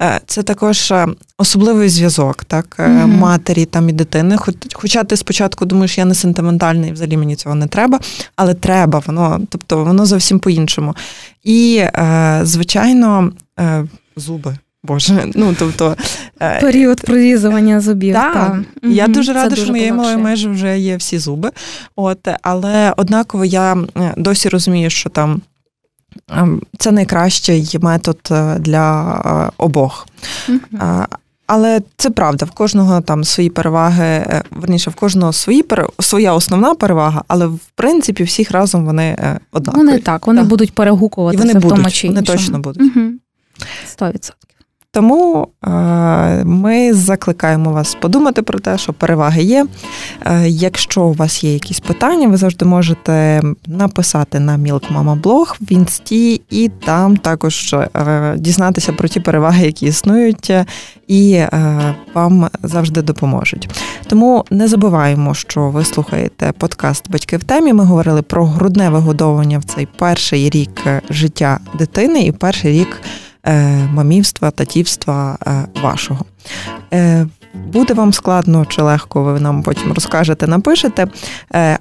е, 0.02 0.20
це 0.26 0.42
також 0.42 0.90
е, 0.90 1.06
особливий 1.38 1.88
зв'язок, 1.88 2.44
так, 2.44 2.76
mm 2.78 3.06
матері 3.06 3.64
там 3.64 3.88
і 3.88 3.92
дитини. 3.92 4.36
Хоча 4.72 5.04
ти 5.04 5.16
спочатку 5.16 5.64
думаєш, 5.64 5.98
я 5.98 6.04
не 6.04 6.14
сентиментальний, 6.14 6.92
взагалі 6.92 7.16
мені 7.16 7.36
цього 7.36 7.54
не 7.54 7.66
треба, 7.66 8.00
але 8.36 8.54
треба, 8.54 9.02
воно, 9.06 9.40
тобто 9.48 9.84
воно 9.84 10.06
зовсім 10.06 10.38
по-іншому. 10.38 10.96
І, 11.44 11.84
звичайно, 12.42 13.32
зуби. 14.16 14.58
Боже, 14.82 15.26
ну 15.34 15.54
тобто 15.58 15.96
е, 16.42 16.60
період 16.60 17.00
прорізування 17.00 17.80
зубів. 17.80 18.14
Так, 18.14 18.34
та. 18.34 18.88
Я 18.88 19.04
угу, 19.04 19.12
дуже 19.12 19.32
рада, 19.32 19.56
що 19.56 19.70
моєї 19.70 19.92
малої 19.92 20.16
межі 20.16 20.48
вже 20.48 20.78
є 20.78 20.96
всі 20.96 21.18
зуби. 21.18 21.50
От, 21.96 22.28
Але 22.42 22.94
однаково 22.96 23.44
я 23.44 23.74
е, 23.74 24.14
досі 24.16 24.48
розумію, 24.48 24.90
що 24.90 25.10
там 25.10 25.42
ем, 26.32 26.62
це 26.78 26.92
найкращий 26.92 27.78
метод 27.80 28.18
е, 28.30 28.56
для 28.58 29.50
обох. 29.58 30.06
Угу. 30.48 30.60
Але 31.46 31.80
це 31.96 32.10
правда, 32.10 32.46
в 32.46 32.50
кожного 32.50 33.00
там 33.00 33.24
свої 33.24 33.50
переваги, 33.50 34.42
верніше, 34.50 34.90
в 34.90 34.94
кожного 34.94 35.32
свої 35.32 35.64
своя 35.98 36.32
основна 36.34 36.74
перевага, 36.74 37.24
але 37.28 37.46
в 37.46 37.60
принципі 37.74 38.22
всіх 38.22 38.50
разом 38.50 38.84
вони 38.84 39.38
однакові. 39.52 39.84
Вони 39.84 39.98
так, 39.98 40.26
вони 40.26 40.40
так. 40.40 40.48
будуть 40.48 40.72
перегукуватися 40.72 41.44
І 41.44 41.46
вони 41.46 41.66
в 41.66 41.68
тому 41.68 41.90
чи 41.90 42.06
іншому. 42.06 42.26
Вони 42.26 42.38
точно 42.38 42.58
будуть. 42.58 42.96
Угу. 42.96 43.10
100%. 43.98 44.30
Тому 44.92 45.48
е, 45.64 45.70
ми 46.44 46.94
закликаємо 46.94 47.72
вас 47.72 47.94
подумати 47.94 48.42
про 48.42 48.58
те, 48.58 48.78
що 48.78 48.92
переваги 48.92 49.42
є. 49.42 49.66
Е, 50.26 50.48
якщо 50.48 51.02
у 51.02 51.12
вас 51.12 51.44
є 51.44 51.52
якісь 51.52 51.80
питання, 51.80 52.28
ви 52.28 52.36
завжди 52.36 52.64
можете 52.64 53.42
написати 53.66 54.40
на 54.40 54.58
Mama 54.58 55.14
блог 55.14 55.56
в 55.60 55.72
інсті, 55.72 56.42
і 56.50 56.70
там 56.84 57.16
також 57.16 57.74
е, 57.74 58.34
дізнатися 58.36 58.92
про 58.92 59.08
ті 59.08 59.20
переваги, 59.20 59.66
які 59.66 59.86
існують, 59.86 60.52
і 61.08 61.42
вам 62.14 62.48
завжди 62.62 63.02
допоможуть. 63.02 63.68
Тому 64.06 64.44
не 64.50 64.68
забуваємо, 64.68 65.34
що 65.34 65.68
ви 65.68 65.84
слухаєте 65.84 66.52
подкаст 66.58 67.10
Батьки 67.10 67.36
в 67.36 67.44
темі. 67.44 67.72
Ми 67.72 67.84
говорили 67.84 68.22
про 68.22 68.46
грудне 68.46 68.90
вигодовування 68.90 69.58
в 69.58 69.64
цей 69.64 69.88
перший 69.98 70.50
рік 70.50 70.86
життя 71.10 71.58
дитини 71.78 72.22
і 72.22 72.32
перший 72.32 72.72
рік. 72.72 73.02
Е, 73.46 73.88
мамівства, 73.92 74.50
татівства 74.50 75.38
е, 75.46 75.80
вашого. 75.82 76.24
Е, 76.94 77.26
буде 77.72 77.94
вам 77.94 78.12
складно 78.12 78.66
чи 78.68 78.82
легко, 78.82 79.22
ви 79.22 79.40
нам 79.40 79.62
потім 79.62 79.92
розкажете, 79.92 80.46
напишете. 80.46 81.06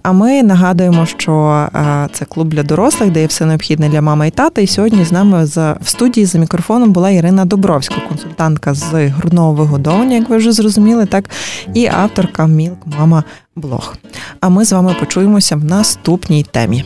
А 0.04 0.12
ми 0.12 0.44
нагадуємо, 0.44 1.06
що 1.06 1.68
це 2.14 2.26
клуб 2.26 2.50
для 2.50 2.64
дорослих, 2.64 3.12
де 3.12 3.22
є 3.22 3.28
все 3.28 3.46
необхідне 3.46 3.90
для 3.90 4.02
мами 4.02 4.28
і 4.28 4.32
тата. 4.32 4.62
І 4.62 4.68
сьогодні 4.68 5.06
з 5.06 5.12
нами 5.12 5.46
в 5.82 5.88
студії 5.88 6.26
за 6.26 6.40
мікрофоном 6.40 6.92
була 6.92 7.10
Ірина 7.10 7.46
Добровська, 7.46 7.96
консультантка 8.08 8.74
з 8.74 9.08
грудного 9.08 9.54
вигодовування, 9.54 10.16
як 10.16 10.30
ви 10.30 10.38
вже 10.38 10.52
зрозуміли, 10.52 11.06
так 11.06 11.30
і 11.74 11.88
авторка 11.88 12.48
Мілк 12.48 12.78
Мама 13.00 13.24
Блог. 13.56 13.96
А 14.42 14.50
ми 14.50 14.66
з 14.66 14.72
вами 14.72 14.96
почуємося 15.00 15.56
в 15.56 15.64
наступній 15.64 16.44
темі. 16.44 16.86